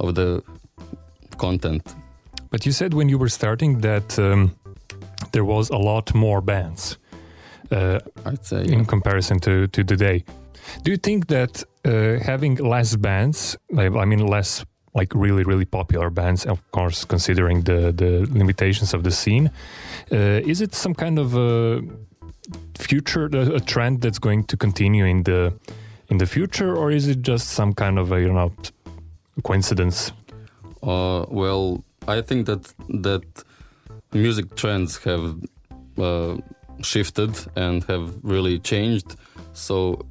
of 0.00 0.14
the 0.14 0.42
content. 1.36 1.94
but 2.50 2.64
you 2.64 2.72
said 2.72 2.94
when 2.94 3.08
you 3.08 3.18
were 3.18 3.28
starting 3.28 3.80
that 3.80 4.18
um, 4.18 4.54
there 5.32 5.44
was 5.44 5.70
a 5.70 5.76
lot 5.76 6.14
more 6.14 6.40
bands 6.40 6.96
uh, 7.70 8.00
I'd 8.24 8.44
say 8.44 8.64
in 8.64 8.84
comparison 8.84 9.38
to, 9.40 9.66
to 9.68 9.84
today. 9.84 10.24
Do 10.82 10.90
you 10.90 10.96
think 10.96 11.26
that 11.28 11.62
uh, 11.84 12.18
having 12.24 12.56
less 12.56 12.96
bands, 12.96 13.56
I 13.76 13.88
mean, 13.88 14.26
less 14.26 14.64
like 14.94 15.12
really, 15.14 15.42
really 15.42 15.64
popular 15.64 16.08
bands, 16.08 16.46
of 16.46 16.58
course, 16.70 17.04
considering 17.04 17.62
the, 17.62 17.92
the 17.92 18.26
limitations 18.30 18.94
of 18.94 19.02
the 19.02 19.10
scene, 19.10 19.50
uh, 20.12 20.40
is 20.46 20.60
it 20.60 20.74
some 20.74 20.94
kind 20.94 21.18
of 21.18 21.34
a 21.36 21.82
future, 22.78 23.28
a, 23.32 23.56
a 23.56 23.60
trend 23.60 24.00
that's 24.02 24.18
going 24.18 24.44
to 24.44 24.56
continue 24.56 25.04
in 25.04 25.24
the 25.24 25.52
in 26.10 26.18
the 26.18 26.26
future, 26.26 26.76
or 26.76 26.90
is 26.90 27.08
it 27.08 27.22
just 27.22 27.48
some 27.48 27.72
kind 27.72 27.98
of 27.98 28.12
a 28.12 28.20
you 28.20 28.32
know 28.32 28.52
coincidence? 29.42 30.12
Uh, 30.82 31.24
well, 31.28 31.82
I 32.06 32.20
think 32.20 32.46
that 32.46 32.72
that 33.02 33.24
music 34.12 34.54
trends 34.54 34.98
have 35.04 35.36
uh, 35.98 36.36
shifted 36.82 37.36
and 37.56 37.84
have 37.84 38.12
really 38.22 38.58
changed. 38.58 39.16
So 39.52 40.06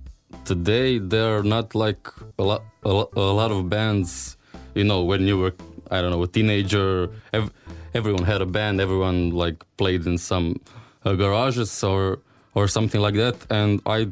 today 0.46 1.00
there 1.00 1.38
are 1.38 1.44
not 1.44 1.76
like 1.76 2.08
a 2.40 2.44
lot 2.44 2.64
a, 2.84 2.90
lot 2.90 3.52
of 3.52 3.70
bands. 3.70 4.38
You 4.76 4.84
know, 4.84 5.04
when 5.04 5.28
you 5.28 5.38
were 5.38 5.54
I 5.92 6.02
don't 6.02 6.12
know 6.12 6.24
a 6.24 6.28
teenager, 6.28 7.10
ev- 7.34 7.52
everyone 7.94 8.24
had 8.24 8.42
a 8.42 8.46
band. 8.46 8.82
Everyone 8.82 9.32
like 9.32 9.64
played 9.78 10.06
in 10.06 10.18
some 10.18 10.60
uh, 11.06 11.14
garages 11.14 11.84
or 11.84 12.20
or 12.56 12.68
something 12.68 13.02
like 13.02 13.16
that. 13.16 13.36
And 13.50 13.82
I 13.86 14.08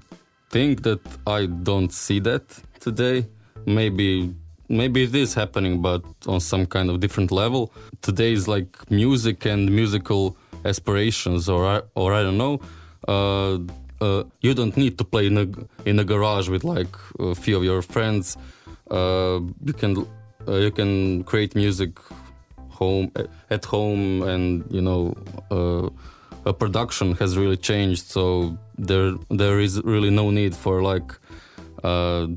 think 0.49 0.83
that 0.83 1.01
I 1.25 1.45
don't 1.45 1.91
see 1.91 2.19
that 2.19 2.43
today. 2.79 3.27
Maybe 3.65 4.33
maybe 4.69 5.03
it 5.03 5.13
is 5.15 5.33
happening, 5.33 5.81
but 5.81 6.03
on 6.27 6.39
some 6.39 6.65
kind 6.65 6.89
of 6.89 6.99
different 6.99 7.31
level. 7.31 7.73
Today 8.01 8.33
is 8.33 8.47
like 8.47 8.89
music 8.89 9.45
and 9.45 9.69
musical 9.69 10.37
aspirations, 10.65 11.49
or 11.49 11.65
I, 11.65 11.81
or 11.95 12.13
I 12.13 12.23
don't 12.23 12.37
know. 12.37 12.59
Uh, 13.07 13.59
uh, 14.01 14.23
you 14.41 14.53
don't 14.53 14.75
need 14.75 14.97
to 14.97 15.03
play 15.03 15.27
in 15.27 15.37
a 15.37 15.47
in 15.85 15.99
a 15.99 16.03
garage 16.03 16.49
with 16.49 16.63
like 16.63 16.95
a 17.19 17.35
few 17.35 17.57
of 17.57 17.63
your 17.63 17.81
friends. 17.81 18.37
Uh, 18.89 19.39
you 19.63 19.73
can 19.73 20.07
uh, 20.47 20.55
you 20.55 20.71
can 20.71 21.23
create 21.23 21.55
music 21.55 21.99
home 22.69 23.11
at 23.49 23.65
home, 23.65 24.23
and 24.23 24.65
you 24.69 24.81
know. 24.81 25.15
Uh, 25.49 25.89
a 26.45 26.53
production 26.53 27.13
has 27.15 27.37
really 27.37 27.57
changed 27.57 28.05
so 28.07 28.57
there 28.77 29.13
there 29.29 29.59
is 29.59 29.81
really 29.83 30.09
no 30.09 30.31
need 30.31 30.55
for 30.55 30.81
like 30.81 31.13
uh, 31.83 32.27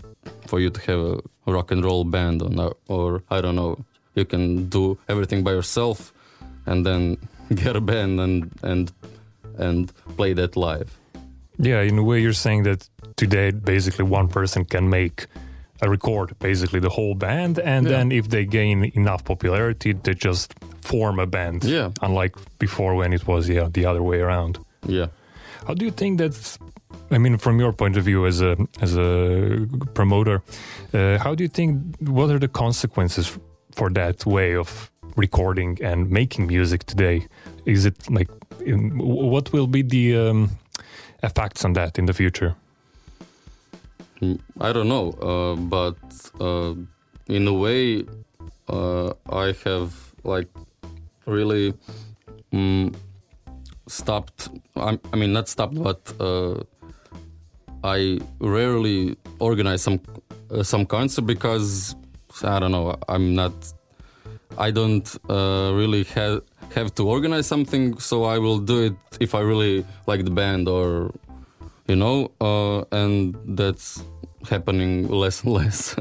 for 0.46 0.60
you 0.60 0.70
to 0.70 0.80
have 0.80 1.00
a 1.46 1.52
rock 1.52 1.70
and 1.70 1.84
roll 1.84 2.04
band 2.04 2.42
or, 2.42 2.76
or 2.88 3.22
I 3.30 3.40
don't 3.40 3.56
know 3.56 3.78
you 4.14 4.24
can 4.24 4.68
do 4.68 4.98
everything 5.08 5.42
by 5.42 5.52
yourself 5.52 6.12
and 6.66 6.84
then 6.84 7.18
get 7.54 7.76
a 7.76 7.80
band 7.92 8.20
and 8.20 8.50
and 8.62 8.92
and 9.58 9.92
play 10.16 10.34
that 10.34 10.56
live 10.56 10.88
Yeah, 11.58 11.82
in 11.88 11.98
a 11.98 12.02
way, 12.02 12.20
you're 12.22 12.32
saying 12.34 12.64
that 12.64 12.88
today, 13.16 13.52
basically, 13.52 14.04
one 14.04 14.28
person 14.28 14.64
can 14.64 14.88
make 14.88 15.26
a 15.82 15.88
record, 15.88 16.34
basically 16.38 16.80
the 16.80 16.88
whole 16.90 17.14
band, 17.14 17.58
and 17.58 17.86
Yeah. 17.86 17.96
then 17.98 18.12
if 18.12 18.26
they 18.28 18.44
gain 18.46 18.84
enough 18.94 19.22
popularity, 19.24 19.92
they 20.02 20.14
just 20.14 20.54
form 20.82 21.18
a 21.20 21.26
band. 21.26 21.62
Yeah. 21.64 21.90
Unlike 22.02 22.36
before 22.58 22.94
when 22.96 23.12
it 23.12 23.26
was 23.26 23.48
yeah 23.48 23.68
the 23.72 23.86
other 23.90 24.02
way 24.02 24.20
around. 24.20 24.58
yeah 24.88 25.06
How 25.66 25.74
do 25.74 25.84
you 25.84 25.92
think 25.92 26.18
that's? 26.20 26.58
I 27.10 27.18
mean, 27.18 27.38
from 27.38 27.60
your 27.60 27.72
point 27.72 27.96
of 27.96 28.04
view 28.04 28.26
as 28.26 28.40
a 28.40 28.56
as 28.82 28.96
a 28.96 29.66
promoter, 29.94 30.40
uh, 30.92 31.18
how 31.24 31.34
do 31.34 31.42
you 31.44 31.50
think? 31.50 31.70
What 32.00 32.30
are 32.30 32.38
the 32.38 32.48
consequences 32.48 33.38
for 33.76 33.90
that 33.90 34.24
way 34.26 34.56
of 34.56 34.90
recording 35.16 35.78
and 35.82 36.10
making 36.10 36.46
music 36.46 36.84
today? 36.84 37.26
Is 37.64 37.84
it 37.86 38.10
like 38.10 38.28
in, 38.64 38.98
what 38.98 39.52
will 39.52 39.66
be 39.66 39.82
the 39.82 40.16
um, 40.16 40.50
effects 41.22 41.64
on 41.64 41.72
that 41.74 41.98
in 41.98 42.06
the 42.06 42.14
future? 42.14 42.54
Mm, 44.20 44.40
I 44.60 44.72
don't 44.72 44.88
know, 44.88 45.10
uh, 45.20 45.56
but 45.56 45.96
uh, 46.40 46.74
in 47.28 47.48
a 47.48 47.52
way, 47.52 48.04
uh, 48.68 49.12
I 49.30 49.54
have 49.64 49.92
like 50.22 50.48
really 51.26 51.74
mm, 52.52 52.94
stopped. 53.88 54.48
I, 54.76 54.98
I 55.12 55.16
mean, 55.16 55.32
not 55.32 55.48
stopped, 55.48 55.82
but 55.82 56.12
uh, 56.20 56.62
I 57.82 58.18
rarely 58.40 59.16
organize 59.38 59.82
some 59.82 60.00
uh, 60.50 60.62
some 60.62 60.86
concert 60.86 61.22
because 61.22 61.96
I 62.42 62.58
don't 62.58 62.72
know. 62.72 62.96
I'm 63.08 63.34
not. 63.34 63.52
I 64.58 64.70
don't 64.70 65.06
uh, 65.28 65.72
really 65.74 66.04
have 66.14 66.42
have 66.74 66.94
to 66.94 67.08
organize 67.08 67.46
something, 67.46 67.98
so 67.98 68.24
I 68.24 68.38
will 68.38 68.58
do 68.58 68.84
it 68.84 68.96
if 69.20 69.34
I 69.34 69.40
really 69.40 69.84
like 70.06 70.24
the 70.24 70.30
band 70.30 70.68
or 70.68 71.12
you 71.86 71.96
know, 71.96 72.30
uh, 72.40 72.84
and 72.92 73.36
that's 73.44 74.02
happening 74.48 75.08
less 75.22 75.42
and 75.42 75.52
less. 75.52 75.96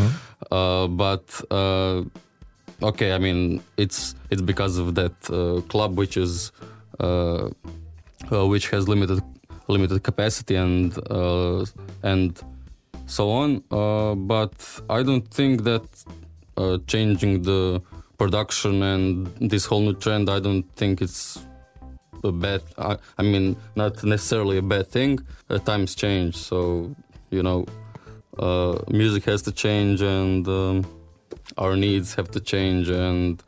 uh, 0.50 0.86
but 0.88 1.40
uh, 1.50 2.02
okay, 2.82 3.12
I 3.12 3.18
mean, 3.18 3.62
it's 3.76 4.14
it's 4.30 4.42
because 4.42 4.78
of 4.78 4.94
that 4.94 5.14
uh, 5.30 5.60
club 5.68 5.96
which 5.96 6.16
is 6.16 6.52
uh, 7.00 7.48
uh, 8.32 8.46
which 8.46 8.68
has 8.70 8.88
limited 8.88 9.22
limited 9.68 10.02
capacity 10.02 10.56
and 10.56 10.98
uh, 11.10 11.64
and 12.02 12.40
so 13.06 13.30
on. 13.30 13.62
Uh, 13.70 14.14
but 14.14 14.80
I 14.90 15.02
don't 15.02 15.28
think 15.28 15.64
that 15.64 15.86
uh, 16.56 16.78
changing 16.86 17.42
the 17.42 17.82
production 18.18 18.82
and 18.82 19.26
this 19.40 19.64
whole 19.64 19.80
new 19.80 19.94
trend, 19.94 20.28
I 20.28 20.40
don't 20.40 20.64
think 20.76 21.00
it's 21.00 21.46
a 22.24 22.32
bad. 22.32 22.62
I, 22.76 22.96
I 23.16 23.22
mean, 23.22 23.56
not 23.76 24.02
necessarily 24.04 24.58
a 24.58 24.62
bad 24.62 24.88
thing. 24.88 25.20
Uh, 25.48 25.58
times 25.58 25.94
change, 25.94 26.36
so 26.36 26.94
you 27.30 27.42
know, 27.42 27.64
uh, 28.38 28.78
music 28.88 29.24
has 29.24 29.42
to 29.42 29.52
change, 29.52 30.02
and 30.02 30.46
um, 30.48 30.86
our 31.56 31.76
needs 31.76 32.14
have 32.14 32.30
to 32.32 32.40
change, 32.40 32.90
and 32.90 33.42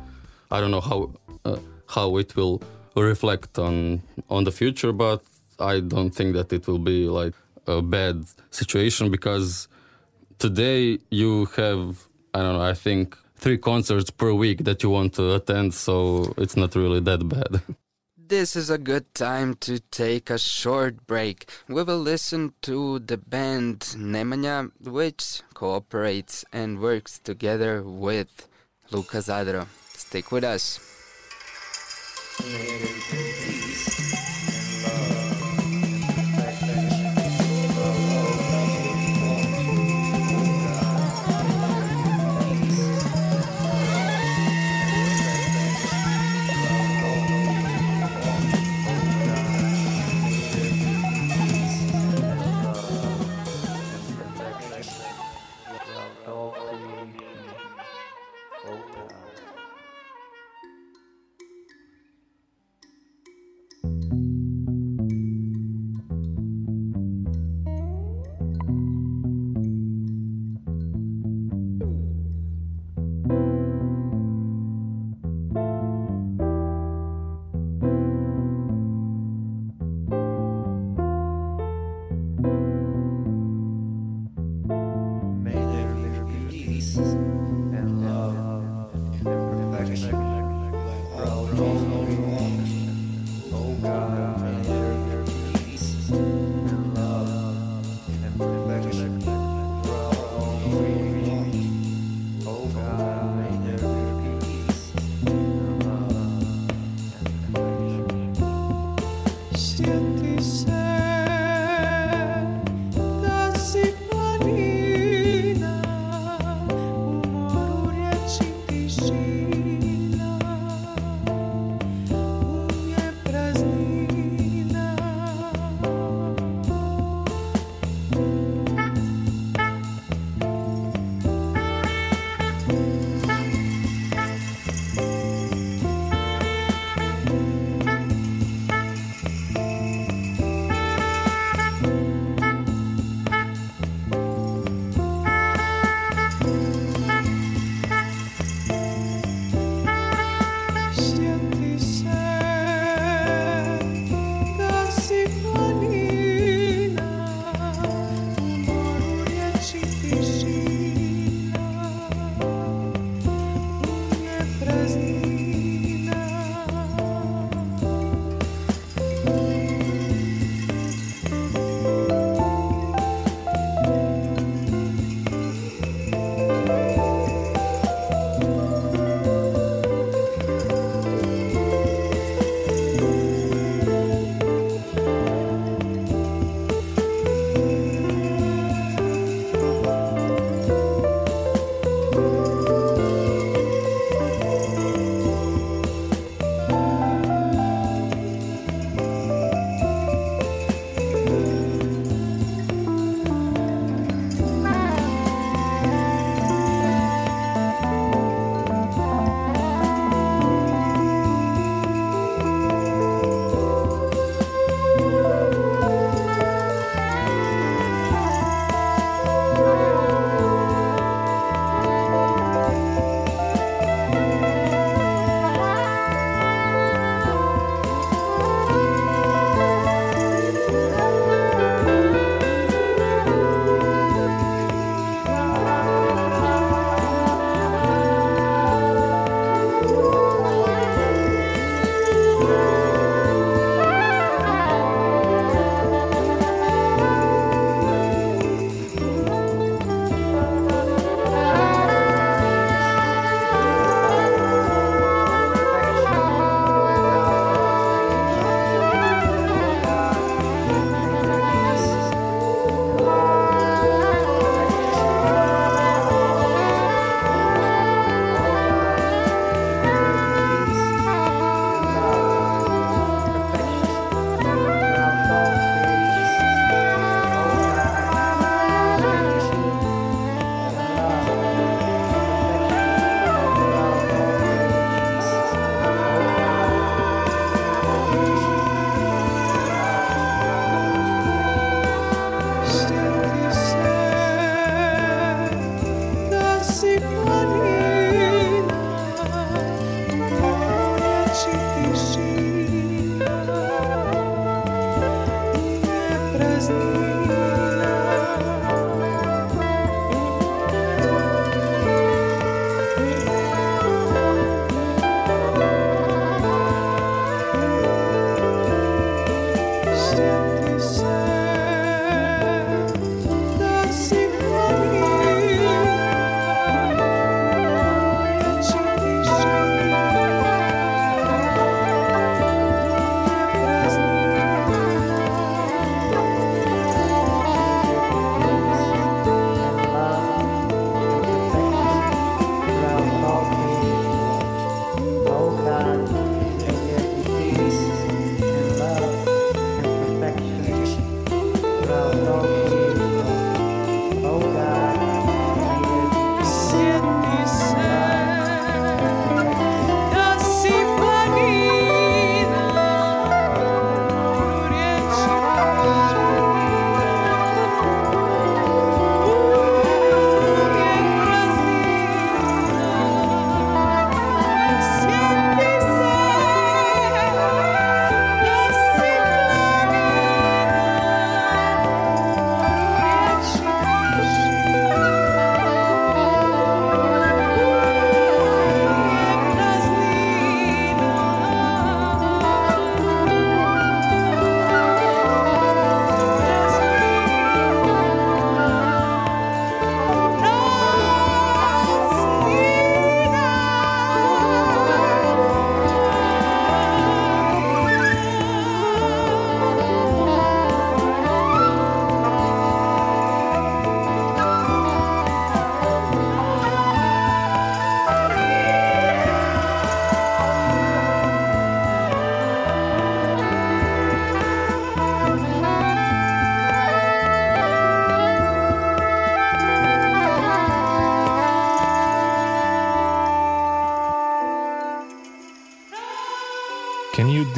I 0.50 0.60
don't 0.60 0.70
know 0.70 0.80
how 0.80 1.12
uh, 1.44 1.58
how 1.88 2.16
it 2.16 2.36
will 2.36 2.62
reflect 2.96 3.58
on 3.58 4.02
on 4.28 4.44
the 4.44 4.52
future, 4.52 4.92
but 4.92 5.22
I 5.58 5.80
don't 5.80 6.10
think 6.10 6.34
that 6.34 6.52
it 6.52 6.66
will 6.66 6.78
be 6.78 7.08
like 7.08 7.34
a 7.66 7.82
bad 7.82 8.24
situation 8.50 9.10
because 9.10 9.68
today 10.38 10.98
you 11.10 11.46
have 11.56 12.06
I 12.34 12.38
don't 12.40 12.54
know 12.54 12.62
I 12.62 12.74
think 12.74 13.16
three 13.40 13.58
concerts 13.58 14.10
per 14.10 14.32
week 14.32 14.64
that 14.64 14.82
you 14.82 14.90
want 14.90 15.14
to 15.14 15.34
attend, 15.34 15.74
so 15.74 16.32
it's 16.36 16.56
not 16.56 16.74
really 16.74 17.00
that 17.00 17.28
bad. 17.28 17.62
This 18.16 18.54
is 18.54 18.70
a 18.70 18.78
good 18.78 19.12
time 19.12 19.56
to 19.66 19.80
take 19.90 20.30
a 20.30 20.38
short 20.38 21.04
break. 21.08 21.50
We 21.66 21.82
will 21.82 21.98
listen 21.98 22.52
to 22.62 23.00
the 23.00 23.16
band 23.16 23.80
Nemanja, 23.98 24.70
which 24.80 25.42
cooperates 25.52 26.44
and 26.52 26.78
works 26.78 27.18
together 27.18 27.82
with 27.82 28.46
Luka 28.92 29.18
Zadro. 29.18 29.66
Stick 29.96 30.30
with 30.30 30.44
us. 30.44 30.78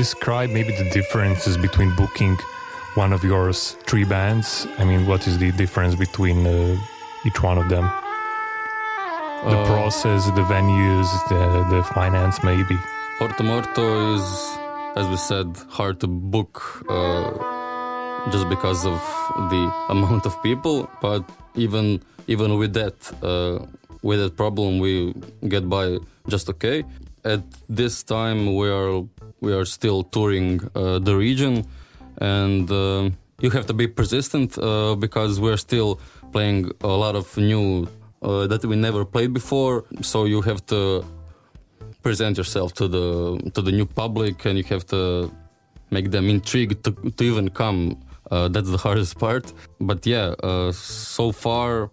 Describe 0.03 0.51
maybe 0.59 0.73
the 0.83 0.89
differences 0.99 1.55
between 1.67 1.91
booking 1.95 2.35
one 3.03 3.13
of 3.17 3.21
yours 3.23 3.59
three 3.89 4.07
bands? 4.17 4.67
I 4.81 4.85
mean, 4.91 5.07
what 5.11 5.21
is 5.29 5.35
the 5.45 5.51
difference 5.63 5.95
between 6.07 6.39
uh, 6.45 6.77
each 7.27 7.41
one 7.51 7.57
of 7.63 7.67
them? 7.75 7.87
The 9.53 9.59
Uh, 9.59 9.75
process, 9.75 10.21
the 10.39 10.47
venues, 10.57 11.09
the, 11.31 11.43
the 11.73 11.81
finance, 11.99 12.37
maybe. 12.51 12.77
Porto 13.19 13.43
Morto 13.51 13.87
is, 14.17 14.27
as 15.01 15.07
we 15.13 15.19
said, 15.31 15.49
hard 15.79 15.97
to 16.03 16.09
book 16.35 16.55
uh, 16.97 17.31
just 18.35 18.47
because 18.55 18.81
of 18.93 18.99
the 19.55 19.65
amount 19.95 20.23
of 20.31 20.35
people. 20.49 20.77
But 21.07 21.23
even 21.55 21.85
even 22.35 22.51
with 22.61 22.73
that, 22.81 22.97
uh, 23.31 23.55
with 24.09 24.19
that 24.23 24.35
problem, 24.43 24.71
we 24.85 24.95
get 25.55 25.65
by 25.77 25.87
just 26.33 26.47
okay. 26.55 26.79
At 27.35 27.45
this 27.81 27.95
time, 28.03 28.39
we 28.59 28.67
are 28.79 28.91
we 29.43 29.53
are 29.53 29.67
still 29.67 30.05
touring 30.05 30.61
uh, 30.75 30.99
the 30.99 31.15
region, 31.17 31.55
and 32.19 32.71
uh, 32.71 33.11
you 33.41 33.51
have 33.51 33.67
to 33.67 33.75
be 33.75 33.87
persistent 33.87 34.57
uh, 34.57 34.95
because 34.95 35.41
we're 35.41 35.63
still 35.69 36.01
playing 36.33 36.71
a 36.81 36.95
lot 37.05 37.15
of 37.15 37.37
new 37.37 37.87
that 38.23 38.65
we 38.65 38.77
never 38.77 39.05
played 39.05 39.33
before. 39.35 39.85
So 40.01 40.27
you 40.27 40.43
have 40.43 40.65
to 40.67 41.05
present 42.03 42.37
yourself 42.39 42.73
to 42.75 42.87
the 42.89 43.07
to 43.55 43.61
the 43.63 43.73
new 43.73 43.87
public 43.87 44.45
and 44.47 44.57
you 44.57 44.65
have 44.75 44.87
to 44.87 45.31
make 45.91 46.11
them 46.11 46.29
intrigued 46.29 46.85
to, 46.85 46.91
to 47.17 47.25
even 47.25 47.49
come. 47.51 47.99
Uh, 48.31 48.49
that's 48.49 48.71
the 48.71 48.79
hardest 48.87 49.19
part. 49.19 49.53
But 49.81 50.07
yeah 50.07 50.35
uh, 50.43 50.73
so 50.73 51.33
far 51.33 51.91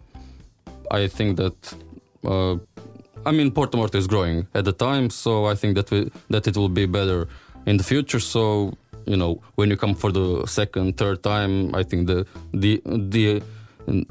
i 0.91 1.07
think 1.07 1.37
that 1.37 1.57
uh, 2.25 2.55
i 3.25 3.31
mean 3.31 3.51
porto 3.51 3.83
is 3.93 4.07
growing 4.07 4.47
at 4.53 4.65
the 4.65 4.71
time 4.71 5.09
so 5.09 5.45
i 5.45 5.55
think 5.55 5.75
that 5.75 5.89
we 5.91 6.09
that 6.29 6.47
it 6.47 6.55
will 6.57 6.69
be 6.69 6.85
better 6.85 7.27
in 7.65 7.77
the 7.77 7.83
future. 7.83 8.19
So 8.19 8.73
you 9.05 9.17
know 9.17 9.41
when 9.55 9.69
you 9.69 9.77
come 9.77 9.95
for 9.95 10.11
the 10.11 10.45
second 10.45 10.97
third 10.97 11.23
time 11.23 11.73
i 11.75 11.83
think 11.83 12.07
the 12.07 12.25
the 12.53 12.81
the 13.15 13.41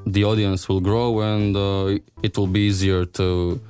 the 0.07 0.25
audience 0.25 0.69
will 0.69 0.81
grow 0.81 1.21
and 1.21 1.57
uh, 1.57 1.99
it 2.23 2.37
will 2.37 2.47
be 2.47 2.61
easier 2.71 3.05
to 3.05 3.61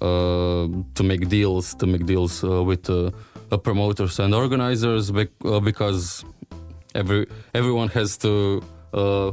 uh, 0.00 0.68
to 0.94 1.02
make 1.02 1.28
deals 1.28 1.74
to 1.74 1.86
make 1.86 2.06
deals 2.06 2.44
uh, 2.44 2.62
with 2.62 2.88
uh, 2.90 3.10
promoters 3.58 4.18
and 4.20 4.34
organizers 4.34 5.10
bec- 5.10 5.44
uh, 5.44 5.58
because 5.58 6.24
every 6.94 7.26
everyone 7.54 7.88
has 7.88 8.16
to 8.16 8.62
uh, 8.94 9.32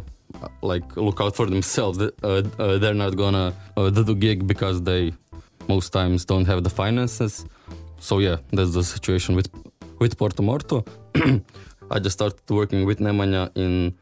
like 0.61 0.87
look 0.95 1.19
out 1.21 1.35
for 1.35 1.47
themselves. 1.47 1.97
They're 1.97 2.93
not 3.05 3.15
gonna 3.15 3.53
do 3.75 4.03
the 4.03 4.15
gig 4.15 4.47
because 4.47 4.81
they 4.81 5.13
most 5.69 5.89
times 5.93 6.25
don't 6.25 6.47
have 6.51 6.61
the 6.67 6.73
finances 6.81 7.45
so 7.99 8.19
yeah 8.19 8.37
that's 8.51 8.73
the 8.73 8.83
situation 8.83 9.35
with 9.35 9.49
with 9.99 10.17
Porto 10.17 10.43
Morto 10.43 10.83
I 11.91 11.97
just 11.99 12.17
started 12.19 12.49
working 12.49 12.85
with 12.85 12.99
Nemanja 12.99 13.49
in 13.55 13.95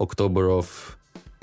October 0.00 0.50
of 0.50 0.96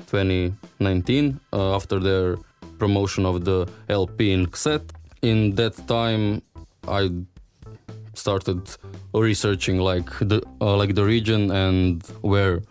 2019 0.06 1.40
uh, 1.52 1.76
after 1.76 1.98
their 1.98 2.38
promotion 2.78 3.26
of 3.26 3.44
the 3.44 3.68
LP 3.88 4.32
in 4.32 4.46
cassette. 4.46 4.88
In 5.20 5.54
that 5.56 5.74
time, 5.86 6.42
I 6.88 7.10
started 8.14 8.60
researching 9.14 9.78
like 9.80 10.10
the 10.18 10.42
uh, 10.60 10.76
like 10.76 10.94
the 10.94 11.04
region 11.04 11.50
and 11.50 12.02
where 12.22 12.62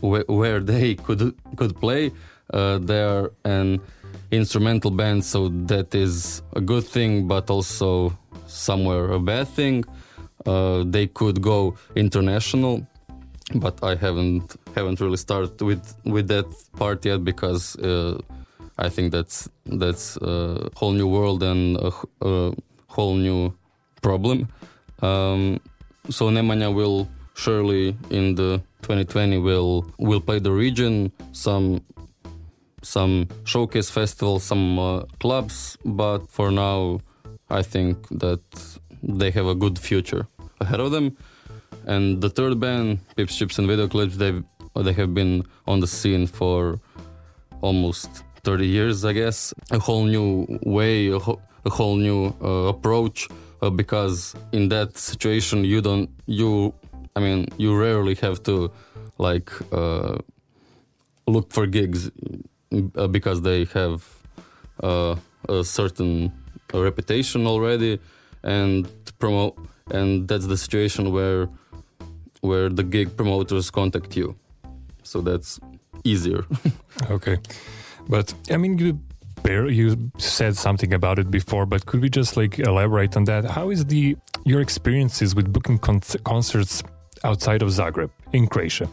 where, 0.00 0.24
where 0.28 0.60
they 0.60 0.94
could 0.94 1.34
could 1.56 1.74
play. 1.84 2.12
Uh, 2.52 2.78
they 2.78 3.02
are 3.02 3.32
an 3.44 3.80
instrumental 4.30 4.90
band, 4.90 5.24
so 5.24 5.48
that 5.66 5.94
is 5.94 6.42
a 6.54 6.60
good 6.60 6.84
thing, 6.84 7.26
but 7.26 7.50
also 7.50 8.16
somewhere 8.46 9.10
a 9.12 9.20
bad 9.20 9.48
thing. 9.48 9.84
Uh, 10.46 10.84
they 10.86 11.06
could 11.06 11.42
go 11.42 11.76
international, 11.96 12.86
but 13.54 13.82
I 13.82 13.94
haven't 13.94 14.56
haven't 14.74 15.00
really 15.00 15.16
started 15.16 15.60
with 15.60 15.94
with 16.04 16.28
that 16.28 16.46
part 16.76 17.04
yet 17.04 17.24
because 17.24 17.76
uh, 17.76 18.18
I 18.78 18.88
think 18.88 19.12
that's 19.12 19.48
that's 19.66 20.16
a 20.16 20.70
whole 20.76 20.92
new 20.92 21.08
world 21.08 21.42
and 21.42 21.76
a, 21.76 21.92
a 22.22 22.52
whole 22.88 23.14
new 23.14 23.52
problem. 24.02 24.48
Um, 25.02 25.60
so 26.08 26.30
Nemanja 26.30 26.74
will 26.74 27.08
surely 27.34 27.96
in 28.10 28.34
the 28.34 28.62
2020 28.82 29.38
will 29.38 29.86
will 29.98 30.20
play 30.20 30.38
the 30.38 30.52
region 30.52 31.12
some 31.32 31.80
some 32.82 33.28
showcase 33.44 33.90
festivals, 33.90 34.44
some 34.44 34.78
uh, 34.78 35.02
clubs, 35.18 35.76
but 35.84 36.30
for 36.30 36.50
now 36.50 37.00
I 37.48 37.62
think 37.62 38.08
that 38.10 38.40
they 39.02 39.30
have 39.30 39.46
a 39.46 39.54
good 39.54 39.78
future 39.78 40.26
ahead 40.60 40.80
of 40.80 40.90
them. 40.90 41.16
And 41.86 42.20
the 42.20 42.30
third 42.30 42.60
band, 42.60 43.00
Pips, 43.16 43.36
Chips, 43.36 43.58
and 43.58 43.66
Video 43.66 43.88
Clips, 43.88 44.16
they 44.16 44.42
they 44.76 44.92
have 44.92 45.14
been 45.14 45.44
on 45.66 45.80
the 45.80 45.86
scene 45.86 46.26
for 46.26 46.78
almost 47.60 48.08
30 48.44 48.66
years, 48.66 49.04
I 49.04 49.12
guess. 49.12 49.52
A 49.70 49.78
whole 49.78 50.04
new 50.04 50.46
way, 50.62 51.08
a, 51.08 51.18
whole 51.18 51.42
a 51.64 51.70
whole 51.70 51.96
new 51.96 52.34
uh, 52.42 52.68
approach. 52.68 53.28
Uh, 53.62 53.68
because 53.68 54.34
in 54.52 54.68
that 54.70 54.96
situation, 54.96 55.64
you 55.64 55.82
don't, 55.82 56.08
you, 56.26 56.72
I 57.14 57.20
mean, 57.20 57.46
you 57.58 57.76
rarely 57.76 58.14
have 58.16 58.42
to 58.44 58.70
like 59.18 59.50
uh, 59.70 60.16
look 61.26 61.52
for 61.52 61.66
gigs 61.66 62.10
uh, 62.72 63.06
because 63.08 63.42
they 63.42 63.64
have 63.66 64.04
uh, 64.82 65.16
a 65.48 65.64
certain 65.64 66.32
reputation 66.72 67.46
already, 67.46 67.98
and 68.42 68.88
promote. 69.18 69.58
And 69.90 70.28
that's 70.28 70.46
the 70.46 70.56
situation 70.56 71.12
where 71.12 71.48
where 72.40 72.68
the 72.68 72.82
gig 72.82 73.16
promoters 73.16 73.70
contact 73.70 74.16
you. 74.16 74.36
So 75.02 75.20
that's 75.20 75.60
easier. 76.04 76.44
Okay, 77.10 77.38
but 78.08 78.34
I 78.50 78.56
mean, 78.58 78.76
you 78.78 79.00
you 79.68 80.10
said 80.18 80.56
something 80.56 80.92
about 80.92 81.18
it 81.18 81.30
before, 81.30 81.64
but 81.66 81.86
could 81.86 82.02
we 82.02 82.10
just 82.10 82.36
like 82.36 82.58
elaborate 82.58 83.16
on 83.16 83.24
that? 83.24 83.44
How 83.44 83.70
is 83.70 83.84
the 83.86 84.16
your 84.44 84.60
experiences 84.60 85.34
with 85.34 85.50
booking 85.52 85.78
con- 85.78 86.02
concerts 86.24 86.82
outside 87.24 87.62
of 87.62 87.68
Zagreb 87.70 88.10
in 88.32 88.46
Croatia? 88.46 88.88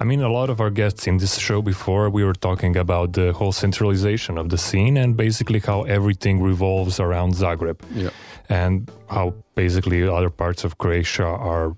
I 0.00 0.04
mean, 0.04 0.20
a 0.22 0.28
lot 0.28 0.50
of 0.50 0.60
our 0.60 0.70
guests 0.70 1.06
in 1.06 1.18
this 1.18 1.38
show 1.38 1.62
before 1.62 2.10
we 2.10 2.24
were 2.24 2.34
talking 2.34 2.76
about 2.76 3.12
the 3.12 3.32
whole 3.32 3.52
centralization 3.52 4.38
of 4.38 4.48
the 4.48 4.58
scene 4.58 4.96
and 4.96 5.16
basically 5.16 5.60
how 5.60 5.82
everything 5.82 6.42
revolves 6.42 7.00
around 7.00 7.34
Zagreb 7.34 7.78
yeah. 7.94 8.10
and 8.48 8.90
how 9.10 9.34
basically 9.54 10.06
other 10.08 10.30
parts 10.30 10.64
of 10.64 10.78
Croatia 10.78 11.24
are 11.24 11.76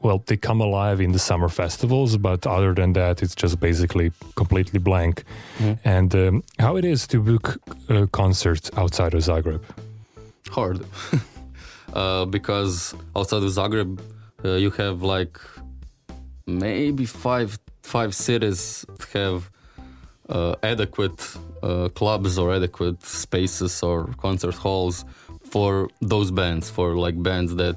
well 0.00 0.22
they 0.26 0.36
come 0.36 0.60
alive 0.60 1.00
in 1.00 1.12
the 1.12 1.18
summer 1.18 1.48
festivals 1.48 2.16
but 2.18 2.46
other 2.46 2.74
than 2.74 2.92
that 2.92 3.22
it's 3.22 3.34
just 3.34 3.58
basically 3.58 4.12
completely 4.34 4.78
blank 4.78 5.24
Mhm. 5.58 5.78
and 5.84 6.14
um, 6.14 6.42
how 6.58 6.76
it 6.76 6.84
is 6.84 7.06
to 7.06 7.20
book 7.20 7.56
uh, 7.88 8.06
concerts 8.12 8.70
outside 8.76 9.14
of 9.14 9.22
Zagreb 9.22 9.62
hard 10.50 10.80
uh, 11.94 12.24
because 12.26 12.94
outside 13.16 13.42
of 13.42 13.50
Zagreb 13.50 13.98
uh, 14.44 14.54
you 14.54 14.70
have 14.70 15.02
like 15.02 15.38
maybe 16.46 17.06
five 17.06 17.58
five 17.82 18.14
cities 18.14 18.84
have 19.12 19.50
uh, 20.28 20.54
adequate 20.62 21.20
uh, 21.62 21.88
clubs 21.90 22.38
or 22.38 22.54
adequate 22.54 23.02
spaces 23.02 23.82
or 23.82 24.08
concert 24.18 24.54
halls 24.54 25.04
for 25.44 25.88
those 26.00 26.30
bands 26.30 26.70
for 26.70 26.96
like 26.96 27.22
bands 27.22 27.54
that 27.56 27.76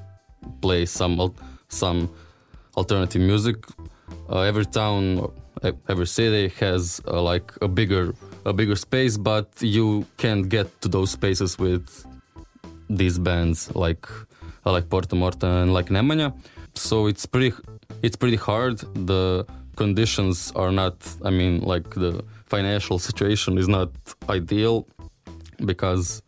play 0.62 0.86
some 0.86 1.34
some 1.70 2.10
alternative 2.76 3.22
music 3.22 3.58
uh, 4.30 4.42
every 4.42 4.66
town 4.66 5.32
every 5.90 6.08
city 6.08 6.54
has 6.60 7.02
uh, 7.08 7.22
like 7.22 7.52
a 7.62 7.68
bigger 7.68 8.14
a 8.46 8.54
bigger 8.54 8.76
space 8.76 9.18
but 9.18 9.48
you 9.60 10.06
can't 10.18 10.48
get 10.50 10.68
to 10.82 10.88
those 10.88 11.12
spaces 11.12 11.58
with 11.58 12.06
these 12.90 13.20
bands 13.20 13.74
like 13.76 14.08
like 14.72 14.90
Porto 14.90 15.16
Morta 15.16 15.48
and 15.48 15.74
like 15.74 15.88
Nemanja. 15.88 16.34
So 16.80 17.08
it's 17.08 17.26
pretty 17.26 17.54
it's 18.02 18.16
pretty 18.16 18.38
hard. 18.38 18.80
The 19.08 19.46
conditions 19.76 20.52
are 20.56 20.72
not. 20.72 20.96
I 21.24 21.30
mean, 21.30 21.62
like 21.62 21.90
the 21.92 22.24
financial 22.46 23.00
situation 23.00 23.58
is 23.58 23.68
not 23.68 23.90
ideal 24.30 24.88
because 25.66 26.22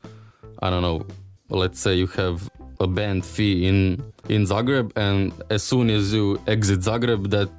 I 0.61 0.69
don't 0.69 0.81
know. 0.81 1.05
Let's 1.49 1.79
say 1.79 1.95
you 1.95 2.07
have 2.07 2.49
a 2.79 2.87
band 2.87 3.25
fee 3.25 3.67
in 3.67 4.03
in 4.27 4.45
Zagreb, 4.45 4.91
and 4.95 5.33
as 5.49 5.63
soon 5.63 5.89
as 5.89 6.13
you 6.13 6.41
exit 6.47 6.81
Zagreb, 6.81 7.29
that 7.29 7.49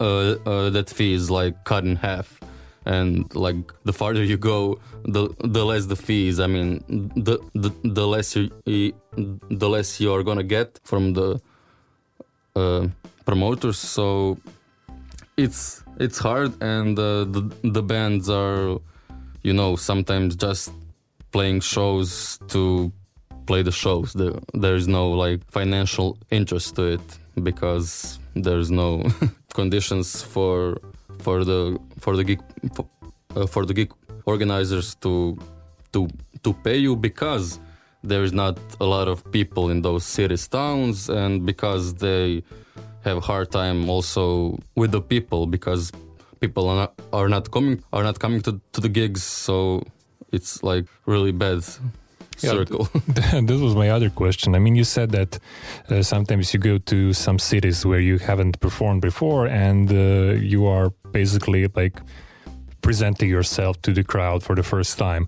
uh, 0.00 0.50
uh, 0.50 0.70
that 0.70 0.88
fee 0.90 1.14
is 1.14 1.30
like 1.30 1.64
cut 1.64 1.84
in 1.84 1.96
half 1.96 2.40
and 2.86 3.34
like 3.34 3.56
the 3.84 3.92
farther 3.92 4.22
you 4.22 4.36
go 4.36 4.78
the 5.04 5.28
the 5.40 5.64
less 5.64 5.86
the 5.86 5.96
fees 5.96 6.38
i 6.38 6.46
mean 6.46 6.84
the 7.16 7.38
the, 7.54 7.70
the 7.82 8.06
less 8.06 8.36
you 8.36 8.50
the 9.16 9.68
less 9.68 10.00
you 10.00 10.12
are 10.12 10.22
gonna 10.22 10.42
get 10.42 10.78
from 10.84 11.14
the 11.14 11.40
uh, 12.56 12.86
promoters 13.24 13.78
so 13.78 14.38
it's 15.36 15.82
it's 15.98 16.18
hard 16.18 16.52
and 16.62 16.98
uh, 16.98 17.24
the 17.24 17.42
the 17.62 17.82
bands 17.82 18.28
are 18.28 18.78
you 19.42 19.52
know 19.52 19.76
sometimes 19.76 20.36
just 20.36 20.72
playing 21.32 21.60
shows 21.60 22.38
to 22.48 22.92
play 23.46 23.62
the 23.62 23.72
shows. 23.72 24.12
The, 24.12 24.40
there 24.54 24.76
is 24.76 24.88
no 24.88 25.10
like 25.10 25.40
financial 25.50 26.18
interest 26.30 26.76
to 26.76 26.82
it 26.96 27.18
because 27.42 28.18
there's 28.34 28.70
no 28.70 29.04
conditions 29.54 30.22
for 30.22 30.78
for 31.18 31.44
the 31.44 31.78
for 31.98 32.16
the 32.16 32.24
gig 32.24 32.40
for, 32.74 32.86
uh, 33.36 33.46
for 33.46 33.66
the 33.66 33.74
gig 33.74 33.92
organizers 34.26 34.94
to 34.96 35.38
to 35.92 36.08
to 36.42 36.52
pay 36.66 36.76
you 36.76 36.96
because 36.96 37.58
there 38.04 38.22
is 38.22 38.32
not 38.32 38.58
a 38.80 38.84
lot 38.84 39.08
of 39.08 39.16
people 39.32 39.70
in 39.70 39.82
those 39.82 40.04
cities 40.04 40.46
towns 40.46 41.08
and 41.08 41.46
because 41.46 41.94
they 41.94 42.42
have 43.04 43.18
hard 43.24 43.50
time 43.50 43.88
also 43.88 44.58
with 44.76 44.90
the 44.92 45.00
people 45.00 45.46
because 45.46 45.90
people 46.40 46.68
are 46.68 46.76
not, 46.76 46.92
are 47.12 47.28
not 47.28 47.50
coming 47.50 47.82
are 47.92 48.02
not 48.02 48.18
coming 48.18 48.40
to, 48.40 48.60
to 48.72 48.80
the 48.80 48.88
gigs 48.88 49.22
so 49.22 49.82
it's 50.32 50.62
like 50.62 50.86
really 51.06 51.32
bad 51.32 51.62
Yeah, 52.42 52.50
circle 52.50 52.88
this 53.50 53.60
was 53.60 53.74
my 53.74 53.88
other 53.96 54.10
question. 54.10 54.54
I 54.56 54.58
mean, 54.58 54.74
you 54.74 54.84
said 54.84 55.10
that 55.12 55.38
uh, 55.88 56.02
sometimes 56.02 56.52
you 56.52 56.58
go 56.58 56.78
to 56.78 57.12
some 57.12 57.38
cities 57.38 57.86
where 57.86 58.00
you 58.00 58.18
haven't 58.18 58.58
performed 58.58 59.02
before, 59.02 59.46
and 59.46 59.86
uh, 59.90 60.34
you 60.52 60.66
are 60.66 60.90
basically 61.12 61.62
like 61.80 61.96
presenting 62.84 63.30
yourself 63.30 63.80
to 63.80 63.92
the 63.92 64.04
crowd 64.04 64.42
for 64.42 64.54
the 64.54 64.62
first 64.62 64.98
time. 64.98 65.26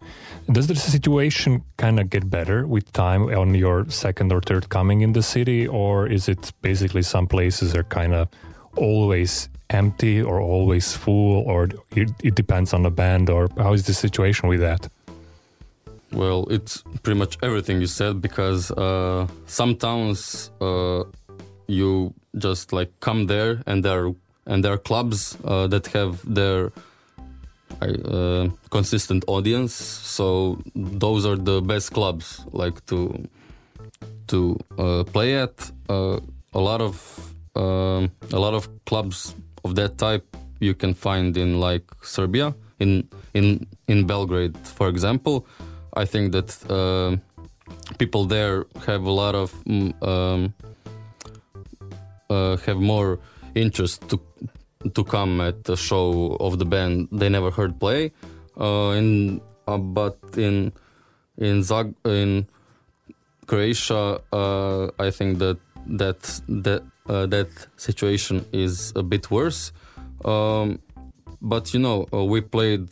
Does 0.53 0.66
the 0.66 0.77
situation 0.77 1.64
kind 1.79 1.99
of 1.99 2.11
get 2.11 2.29
better 2.29 2.66
with 2.66 2.92
time 2.92 3.23
on 3.42 3.55
your 3.55 3.88
second 3.88 4.31
or 4.31 4.40
third 4.42 4.69
coming 4.69 5.01
in 5.01 5.14
the 5.14 5.23
city, 5.23 5.66
or 5.66 6.07
is 6.07 6.29
it 6.29 6.53
basically 6.61 7.03
some 7.03 7.27
places 7.27 7.75
are 7.75 7.85
kind 7.85 8.14
of 8.14 8.29
always 8.77 9.49
empty 9.71 10.23
or 10.23 10.38
always 10.38 10.92
full, 10.92 11.42
or 11.47 11.71
it, 11.97 12.11
it 12.23 12.35
depends 12.35 12.75
on 12.75 12.83
the 12.83 12.90
band, 12.90 13.31
or 13.31 13.49
how 13.57 13.72
is 13.72 13.87
the 13.87 13.95
situation 13.95 14.49
with 14.49 14.61
that? 14.61 14.89
Well, 16.12 16.47
it's 16.51 16.85
pretty 17.03 17.18
much 17.18 17.39
everything 17.43 17.81
you 17.81 17.89
said 17.89 18.20
because 18.20 18.70
uh, 18.70 19.26
some 19.47 19.76
towns 19.76 20.51
uh, 20.61 21.05
you 21.66 22.12
just 22.37 22.72
like 22.72 22.91
come 23.01 23.26
there 23.26 23.62
and 23.66 23.83
there 23.83 24.12
and 24.47 24.62
there 24.62 24.74
are 24.74 24.78
clubs 24.78 25.37
uh, 25.45 25.66
that 25.66 25.89
have 25.89 26.22
their 26.22 26.70
uh, 27.81 28.49
consistent 28.71 29.25
audience. 29.27 29.75
So 29.75 30.59
those 30.75 31.27
are 31.27 31.37
the 31.37 31.61
best 31.61 31.93
clubs 31.93 32.45
like 32.53 32.85
to 32.87 33.29
to 34.29 34.59
uh, 34.79 35.05
play 35.05 35.37
at. 35.37 35.71
Uh, 35.89 36.21
a 36.55 36.61
lot 36.61 36.81
of 36.81 36.95
um 37.55 38.11
a 38.33 38.39
lot 38.39 38.55
of 38.55 38.69
clubs 38.87 39.35
of 39.64 39.75
that 39.75 39.99
type 39.99 40.25
you 40.61 40.75
can 40.75 40.95
find 40.95 41.37
in 41.37 41.61
like 41.61 41.85
Serbia 42.03 42.55
in 42.79 43.09
in 43.35 43.67
in 43.89 44.07
Belgrade, 44.07 44.57
for 44.64 44.89
example. 44.89 45.47
I 45.97 46.05
think 46.05 46.33
that 46.33 46.51
uh, 46.71 47.17
people 47.99 48.27
there 48.27 48.67
have 48.87 49.05
a 49.05 49.11
lot 49.11 49.35
of 49.35 49.53
mm, 49.64 49.93
um, 50.03 50.55
uh, 52.29 52.57
have 52.67 52.79
more 52.81 53.19
interest 53.55 54.09
to 54.11 54.21
to 54.95 55.05
come 55.05 55.41
at 55.41 55.64
the 55.64 55.76
show 55.76 56.37
of 56.41 56.59
the 56.59 56.64
band 56.64 57.09
they 57.12 57.28
never 57.28 57.51
heard 57.51 57.78
play. 57.78 58.12
Uh, 58.59 58.95
in 58.97 59.41
uh, 59.66 59.78
but 59.78 60.18
in 60.37 60.72
in 61.39 61.62
Zag 61.62 61.95
in 62.05 62.47
Croatia, 63.47 64.20
uh, 64.32 64.91
I 64.99 65.11
think 65.11 65.39
that 65.39 65.59
that 65.87 66.41
that 66.49 66.82
uh, 67.09 67.26
that 67.26 67.49
situation 67.76 68.45
is 68.53 68.93
a 68.97 69.03
bit 69.03 69.30
worse. 69.30 69.72
Um, 70.24 70.80
but 71.41 71.72
you 71.74 71.80
know, 71.80 72.07
uh, 72.12 72.24
we 72.24 72.41
played 72.41 72.89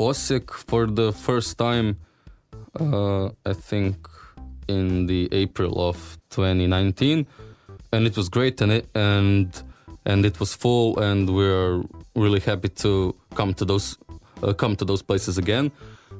Osijek 0.00 0.50
for 0.50 0.86
the 0.86 1.12
first 1.12 1.58
time, 1.58 1.98
uh, 2.80 3.26
I 3.44 3.52
think, 3.52 4.08
in 4.68 5.06
the 5.06 5.28
April 5.32 5.88
of 5.88 6.18
2019, 6.30 7.26
and 7.92 8.06
it 8.06 8.16
was 8.16 8.28
great, 8.28 8.60
and 8.60 8.72
it, 8.72 8.88
and 8.94 9.62
and 10.04 10.24
it 10.24 10.38
was 10.40 10.54
full, 10.54 10.98
and 10.98 11.28
we're 11.28 11.82
really 12.14 12.40
happy 12.40 12.68
to 12.68 13.14
come 13.34 13.54
to 13.54 13.64
those 13.64 13.96
uh, 14.42 14.52
come 14.52 14.76
to 14.76 14.84
those 14.84 15.02
places 15.02 15.38
again. 15.38 15.70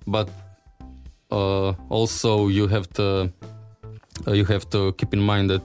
But 0.07 0.29
uh, 1.31 1.75
also, 1.89 2.49
you 2.49 2.69
have 2.69 2.89
to 2.95 3.31
uh, 4.27 4.33
you 4.33 4.45
have 4.45 4.69
to 4.71 4.93
keep 4.93 5.13
in 5.15 5.21
mind 5.21 5.51
that 5.51 5.63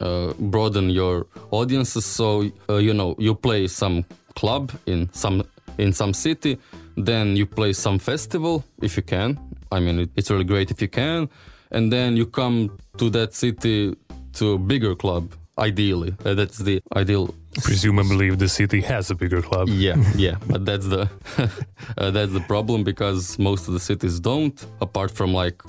uh, 0.00 0.32
broaden 0.38 0.90
your 0.90 1.26
audiences. 1.50 2.04
So 2.04 2.50
uh, 2.68 2.76
you 2.76 2.94
know 2.94 3.14
you 3.18 3.34
play 3.34 3.68
some 3.68 4.04
club 4.34 4.72
in 4.86 5.08
some 5.12 5.42
in 5.78 5.92
some 5.92 6.12
city, 6.12 6.58
then 6.96 7.36
you 7.36 7.46
play 7.46 7.72
some 7.72 7.98
festival 7.98 8.64
if 8.82 8.96
you 8.96 9.02
can. 9.02 9.38
I 9.72 9.80
mean, 9.80 10.00
it, 10.00 10.10
it's 10.16 10.30
really 10.30 10.44
great 10.44 10.70
if 10.70 10.80
you 10.80 10.88
can, 10.88 11.28
and 11.70 11.92
then 11.92 12.16
you 12.16 12.26
come 12.26 12.70
to 12.98 13.10
that 13.10 13.34
city 13.34 13.94
to 14.34 14.52
a 14.52 14.58
bigger 14.58 14.94
club. 14.94 15.32
Ideally, 15.58 16.14
Uh, 16.24 16.34
that's 16.34 16.58
the 16.58 16.80
ideal. 16.94 17.34
Presumably, 17.62 18.28
if 18.28 18.38
the 18.38 18.48
city 18.48 18.80
has 18.82 19.10
a 19.10 19.14
bigger 19.14 19.42
club. 19.42 19.68
Yeah, 19.68 19.96
yeah, 20.16 20.36
but 20.46 20.64
that's 20.64 20.86
the 20.86 21.08
uh, 21.98 22.10
that's 22.10 22.32
the 22.32 22.40
problem 22.40 22.84
because 22.84 23.38
most 23.38 23.68
of 23.68 23.74
the 23.74 23.80
cities 23.80 24.20
don't. 24.20 24.66
Apart 24.80 25.10
from 25.10 25.32
like, 25.32 25.62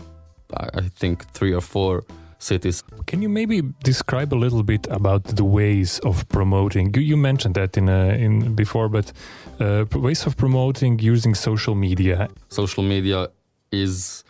I, 0.54 0.90
think 1.00 1.26
three 1.34 1.54
or 1.54 1.62
four 1.62 2.04
cities. 2.40 2.84
Can 3.06 3.22
you 3.22 3.30
maybe 3.30 3.62
describe 3.84 4.34
a 4.34 4.40
little 4.40 4.64
bit 4.64 4.88
about 4.90 5.24
the 5.24 5.44
ways 5.44 6.00
of 6.00 6.28
promoting? 6.30 6.94
You, 6.94 7.02
you 7.02 7.18
mentioned 7.18 7.56
that 7.56 7.78
in 7.78 7.90
uh, 7.90 8.18
in 8.20 8.56
before, 8.56 8.90
but 8.90 9.12
uh, 9.60 9.86
ways 9.94 10.26
of 10.26 10.36
promoting 10.36 11.00
using 11.00 11.36
social 11.36 11.76
media. 11.76 12.28
social 12.50 12.84
media 12.84 13.30
is 13.72 14.24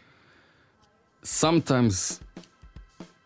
sometimes 1.23 2.19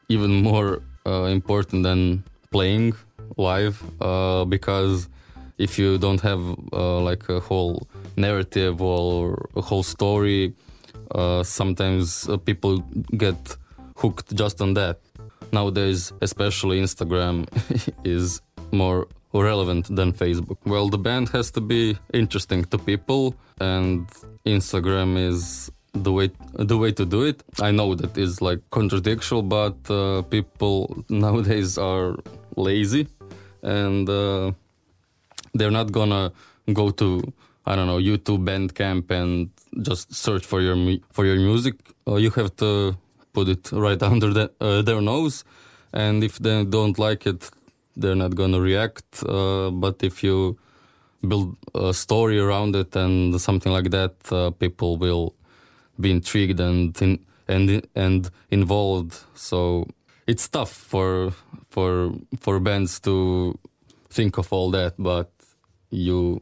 even 0.10 0.42
more 0.44 0.82
uh, 1.06 1.24
important 1.24 1.84
than 1.84 2.24
playing 2.52 2.94
live 3.38 3.84
uh, 4.02 4.46
because 4.46 5.08
if 5.58 5.78
you 5.78 5.98
don't 5.98 6.22
have 6.22 6.42
uh, 6.74 7.00
like 7.00 7.30
a 7.30 7.40
whole 7.40 7.88
narrative 8.18 8.82
or 8.82 9.50
a 9.56 9.62
whole 9.62 9.84
story 9.84 10.54
uh, 11.12 11.44
sometimes 11.44 12.28
uh, 12.30 12.38
people 12.38 12.80
get 13.18 13.58
hooked 13.98 14.34
just 14.36 14.62
on 14.62 14.74
that. 14.74 15.00
Nowadays 15.52 16.14
especially 16.22 16.82
instagram 16.82 17.48
is 18.04 18.42
more 18.72 19.08
relevant 19.34 19.94
than 19.96 20.14
facebook. 20.14 20.58
Well 20.66 20.88
the 20.90 20.98
band 20.98 21.30
has 21.30 21.52
to 21.52 21.62
be 21.62 21.98
interesting 22.14 22.64
to 22.66 22.78
people 22.78 23.36
and 23.60 24.08
instagram 24.46 25.18
is 25.18 25.70
the 25.94 26.12
way 26.12 26.32
the 26.54 26.78
way 26.78 26.92
to 26.94 27.06
do 27.06 27.24
it. 27.24 27.44
I 27.60 27.72
know 27.72 27.96
that 27.96 28.18
is 28.18 28.42
like 28.42 28.60
contradictory 28.72 29.42
but 29.42 29.78
uh, 29.90 30.22
people 30.24 31.04
nowadays 31.10 31.78
are 31.78 32.16
lazy 32.56 33.08
and 33.64 34.10
uh, 34.10 34.52
they're 35.54 35.72
not 35.72 35.92
gonna 35.92 36.32
go 36.74 36.92
to 36.92 37.34
I 37.66 37.76
don't 37.76 37.88
know 37.88 37.98
YouTube 37.98 38.44
Bandcamp 38.46 39.12
and 39.12 39.50
just 39.82 40.14
search 40.14 40.46
for 40.46 40.62
your 40.62 40.76
for 41.12 41.26
your 41.26 41.36
music. 41.36 41.76
Uh, 42.08 42.16
you 42.16 42.32
have 42.32 42.56
to 42.58 42.98
put 43.34 43.48
it 43.48 43.72
right 43.72 44.02
under 44.12 44.34
the, 44.34 44.52
uh, 44.60 44.82
their 44.82 45.02
nose, 45.02 45.44
and 45.94 46.24
if 46.24 46.40
they 46.40 46.64
don't 46.66 46.98
like 46.98 47.28
it, 47.28 47.50
they're 47.96 48.16
not 48.16 48.36
gonna 48.36 48.60
react. 48.60 49.24
Uh, 49.24 49.70
but 49.70 50.04
if 50.04 50.24
you 50.24 50.58
build 51.28 51.56
a 51.76 51.94
story 51.94 52.40
around 52.40 52.76
it 52.76 52.96
and 52.96 53.40
something 53.40 53.72
like 53.72 53.92
that, 53.92 54.16
uh, 54.32 54.50
people 54.52 54.98
will 54.98 55.36
be 56.00 56.10
intrigued 56.10 56.60
and 56.60 57.00
in, 57.02 57.20
and 57.48 57.88
and 57.96 58.30
involved. 58.50 59.24
So 59.36 59.88
it's 60.32 60.48
tough 60.48 60.74
for 60.92 61.34
for 61.70 62.14
for 62.44 62.60
bands 62.60 63.00
to 63.02 63.16
think 64.10 64.38
of 64.38 64.48
all 64.54 64.72
that, 64.72 64.94
but 64.98 65.30
you 65.90 66.40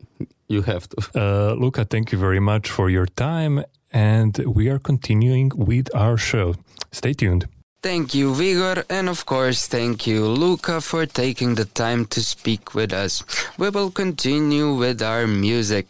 you 0.48 0.62
have 0.72 0.84
to. 0.90 0.98
Uh, 1.16 1.54
Luka, 1.64 1.84
thank 1.86 2.12
you 2.12 2.20
very 2.28 2.40
much 2.52 2.66
for 2.70 2.90
your 2.90 3.08
time, 3.30 3.56
and 3.92 4.34
we 4.58 4.70
are 4.70 4.80
continuing 4.92 5.50
with 5.56 5.88
our 5.96 6.18
show. 6.18 6.48
Stay 6.92 7.14
tuned. 7.14 7.44
Thank 7.82 8.14
you, 8.14 8.36
Vigor, 8.36 8.84
and 8.90 9.08
of 9.10 9.26
course, 9.26 9.68
thank 9.68 10.06
you, 10.06 10.22
Luka, 10.44 10.82
for 10.82 11.06
taking 11.06 11.56
the 11.56 11.66
time 11.66 12.06
to 12.14 12.20
speak 12.22 12.76
with 12.76 12.92
us. 12.92 13.24
We 13.58 13.70
will 13.70 13.92
continue 13.92 14.76
with 14.76 15.02
our 15.02 15.26
music. 15.28 15.88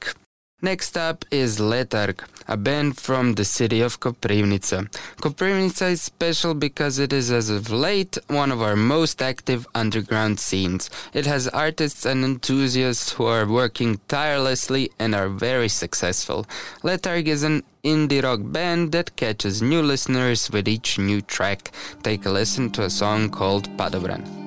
Next 0.62 0.98
up 0.98 1.26
is 1.32 1.60
Letarg, 1.60 2.18
a 2.50 2.58
band 2.58 2.98
from 2.98 3.36
the 3.36 3.46
city 3.46 3.80
of 3.80 4.00
Koprivnica. 4.00 4.90
Koprivnica 5.22 5.92
is 5.92 6.02
special 6.02 6.56
because 6.56 6.98
it 6.98 7.14
is, 7.14 7.32
as 7.32 7.50
of 7.52 7.70
late, 7.70 8.18
one 8.28 8.52
of 8.52 8.60
our 8.62 8.76
most 8.76 9.22
active 9.22 9.68
underground 9.76 10.40
scenes. 10.40 10.90
It 11.14 11.28
has 11.28 11.48
artists 11.50 12.06
and 12.06 12.26
enthusiasts 12.26 13.14
who 13.14 13.26
are 13.26 13.48
working 13.48 14.02
tirelessly 14.08 14.92
and 14.98 15.14
are 15.14 15.30
very 15.30 15.70
successful. 15.70 16.48
Letarg 16.84 17.28
is 17.28 17.44
an 17.44 17.62
indie 17.84 18.24
rock 18.24 18.40
band 18.42 18.92
that 18.94 19.16
catches 19.16 19.62
new 19.62 19.84
listeners 19.84 20.50
with 20.50 20.68
each 20.68 20.98
new 20.98 21.22
track. 21.22 21.72
Take 22.02 22.26
a 22.26 22.32
listen 22.32 22.72
to 22.72 22.84
a 22.84 22.90
song 22.90 23.30
called 23.30 23.70
Padobran. 23.78 24.39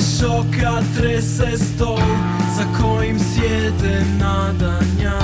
Šoka 0.00 0.82
trese 0.96 1.58
stol 1.58 1.98
Za 2.56 2.64
kojim 2.80 3.18
sjede 3.18 4.04
nadanja. 4.18 5.18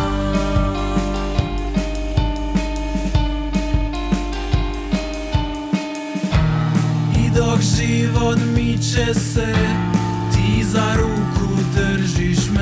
I 7.16 7.30
dok 7.30 7.60
život 7.60 8.38
miče 8.56 9.14
se 9.14 9.54
Ti 10.32 10.64
za 10.64 10.94
ruku 10.96 11.62
držiš 11.74 12.50
me 12.50 12.57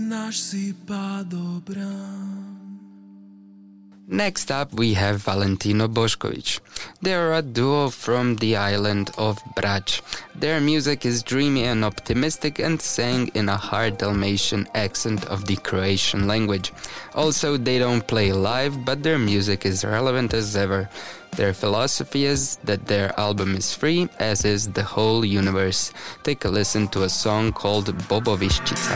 naš 0.00 0.40
si 0.40 0.74
padobran 0.86 2.54
Next 4.06 4.50
up, 4.50 4.72
we 4.74 4.92
have 4.94 5.24
Valentino 5.24 5.88
Bošković. 5.88 6.60
They 7.00 7.14
are 7.14 7.32
a 7.32 7.42
duo 7.42 7.88
from 7.88 8.36
the 8.36 8.54
island 8.54 9.10
of 9.16 9.38
Brač. 9.56 10.02
Their 10.34 10.60
music 10.60 11.06
is 11.06 11.22
dreamy 11.22 11.64
and 11.64 11.84
optimistic 11.84 12.58
and 12.58 12.82
sang 12.82 13.30
in 13.34 13.48
a 13.48 13.56
hard 13.56 13.96
Dalmatian 13.96 14.68
accent 14.74 15.24
of 15.24 15.46
the 15.46 15.56
Croatian 15.56 16.26
language. 16.26 16.70
Also, 17.14 17.56
they 17.56 17.78
don't 17.78 18.06
play 18.06 18.30
live, 18.32 18.84
but 18.84 19.02
their 19.02 19.18
music 19.18 19.64
is 19.64 19.84
relevant 19.84 20.34
as 20.34 20.54
ever. 20.54 20.90
Their 21.36 21.52
philosophy 21.52 22.26
is 22.26 22.56
that 22.62 22.86
their 22.86 23.12
album 23.18 23.56
is 23.56 23.74
free, 23.74 24.08
as 24.20 24.44
is 24.44 24.72
the 24.72 24.84
whole 24.84 25.24
universe. 25.24 25.92
Take 26.22 26.44
a 26.44 26.48
listen 26.48 26.86
to 26.88 27.02
a 27.02 27.08
song 27.08 27.52
called 27.52 27.86
Boboviščica. 28.08 28.94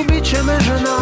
Ubit 0.00 0.24
će 0.24 0.42
me 0.42 0.60
žena, 0.60 0.96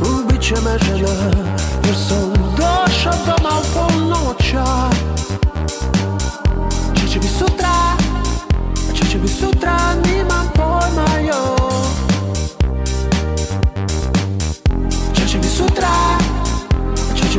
ubit 0.00 0.42
će 0.42 0.54
me 0.54 0.78
žena 0.78 1.56
Jer 1.84 1.96
sam 2.08 2.32
došao 2.56 3.12
doma 3.26 3.60
u 3.60 3.64
polnoća 3.74 4.90
Če 7.00 7.08
će 7.12 7.18
bi 7.18 7.26
sutra, 7.26 7.96
če 8.94 9.10
će 9.10 9.18
bi 9.18 9.28
sutra 9.28 9.94
Nimam 9.94 10.50
pojma 10.54 11.18
jo 11.28 11.57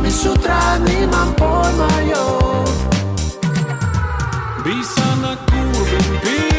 če 0.00 0.06
će 0.06 0.06
bi 0.06 0.10
sutra 0.10 0.78
Nimam 0.78 1.34
pojma 1.38 1.88
jo 2.10 2.64
Bisana 4.64 5.36
kurbin 5.46 6.20
pir 6.22 6.49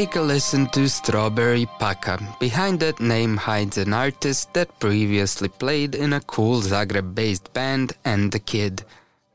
Take 0.00 0.16
a 0.16 0.20
listen 0.22 0.66
to 0.68 0.88
Strawberry 0.88 1.66
Paka. 1.78 2.18
Behind 2.40 2.80
that 2.80 3.00
name 3.00 3.36
hides 3.36 3.76
an 3.76 3.92
artist 3.92 4.54
that 4.54 4.80
previously 4.80 5.50
played 5.50 5.94
in 5.94 6.14
a 6.14 6.22
cool 6.22 6.62
Zagreb 6.62 7.14
based 7.14 7.52
band 7.52 7.92
and 8.02 8.32
the 8.32 8.38
Kid. 8.38 8.82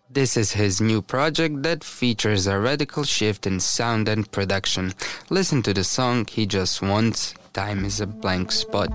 This 0.10 0.36
is 0.36 0.54
his 0.54 0.82
new 0.82 1.04
project 1.04 1.62
that 1.62 1.84
features 1.84 2.48
a 2.48 2.58
radical 2.58 3.04
shift 3.04 3.46
in 3.46 3.60
sound 3.60 4.10
and 4.10 4.32
production. 4.32 4.96
Listen 5.30 5.62
to 5.62 5.72
the 5.72 5.84
song 5.84 6.26
he 6.26 6.48
just 6.48 6.82
wants 6.82 7.36
Time 7.54 7.86
is 7.86 8.02
a 8.02 8.08
Blank 8.08 8.52
Spot. 8.52 8.90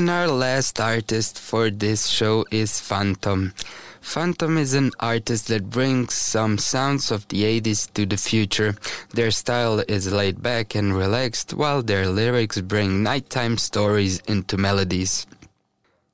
And 0.00 0.08
our 0.08 0.28
last 0.28 0.80
artist 0.80 1.36
for 1.38 1.68
this 1.68 2.06
show 2.06 2.46
is 2.50 2.80
Phantom. 2.80 3.52
Phantom 4.00 4.56
is 4.56 4.72
an 4.72 4.92
artist 4.98 5.48
that 5.48 5.68
brings 5.68 6.14
some 6.14 6.56
sounds 6.56 7.10
of 7.10 7.28
the 7.28 7.42
80s 7.60 7.92
to 7.92 8.06
the 8.06 8.16
future. 8.16 8.76
Their 9.12 9.30
style 9.30 9.84
is 9.88 10.10
laid 10.10 10.42
back 10.42 10.74
and 10.74 10.96
relaxed, 10.96 11.52
while 11.52 11.82
their 11.82 12.06
lyrics 12.06 12.62
bring 12.62 13.02
nighttime 13.02 13.58
stories 13.58 14.20
into 14.20 14.56
melodies. 14.56 15.26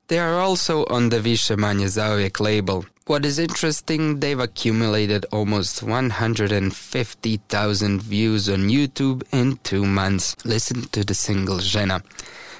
They 0.09 0.19
are 0.19 0.37
also 0.37 0.83
on 0.87 1.07
the 1.07 1.21
manje 1.21 2.39
label. 2.41 2.85
What 3.05 3.23
is 3.23 3.39
interesting, 3.39 4.19
they've 4.19 4.37
accumulated 4.37 5.25
almost 5.31 5.81
150,000 5.81 8.01
views 8.01 8.49
on 8.49 8.67
YouTube 8.67 9.23
in 9.31 9.59
two 9.63 9.85
months. 9.85 10.35
Listen 10.43 10.89
to 10.89 11.05
the 11.05 11.13
single 11.13 11.59
Žena. 11.59 12.03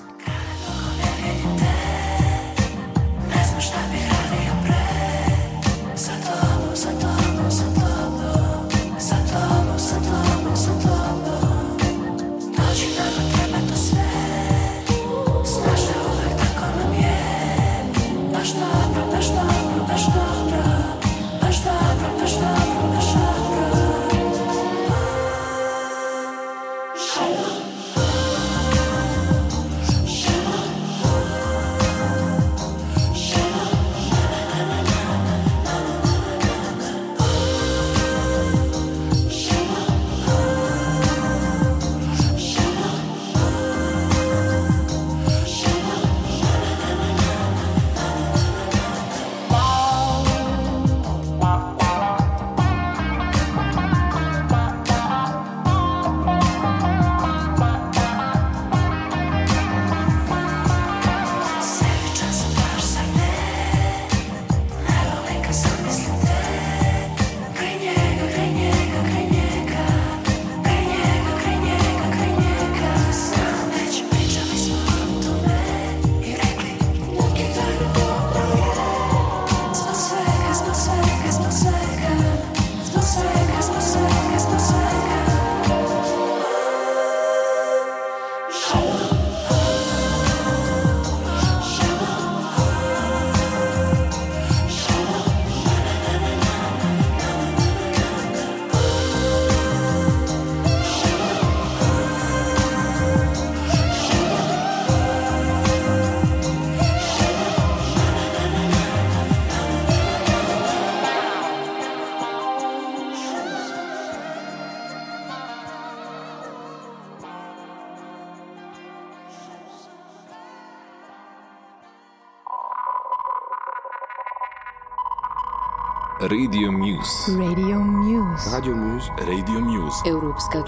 Radio 126.50 126.72
Muse. 126.72 127.32
Radio 127.38 127.78
Muse. 127.78 128.50
Radio 128.50 128.74
Muse. 128.74 129.10
Radio 129.18 129.60
Muse. 129.60 130.02
Europska 130.06 130.58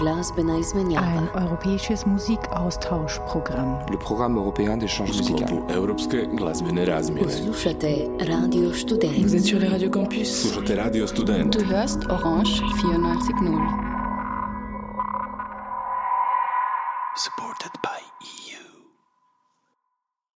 izmenjava. 0.59 1.05
Ein 1.05 1.27
europäisches 1.35 2.05
Musikaustauschprogramm. 2.05 3.91
Le 3.91 3.97
programme 3.97 4.37
européen 4.37 4.77
d'échange 4.77 5.07
musical. 5.07 5.47
sklopu 5.47 5.73
Europske 5.73 6.29
glazbene 6.33 6.85
razmjene. 6.85 7.31
Slušate 7.31 8.07
Radio 8.19 8.73
Student. 8.73 9.17
Vous 9.17 9.35
êtes 9.35 9.45
sur 9.45 9.59
les 9.59 9.71
radios 9.71 9.91
campus. 9.91 10.41
Slušate 10.41 10.75
Radio 10.83 11.07
Student. 11.07 11.57
Du 11.57 11.65
hörst 11.65 11.97
Orange 12.09 12.51
94.0. 12.61 13.82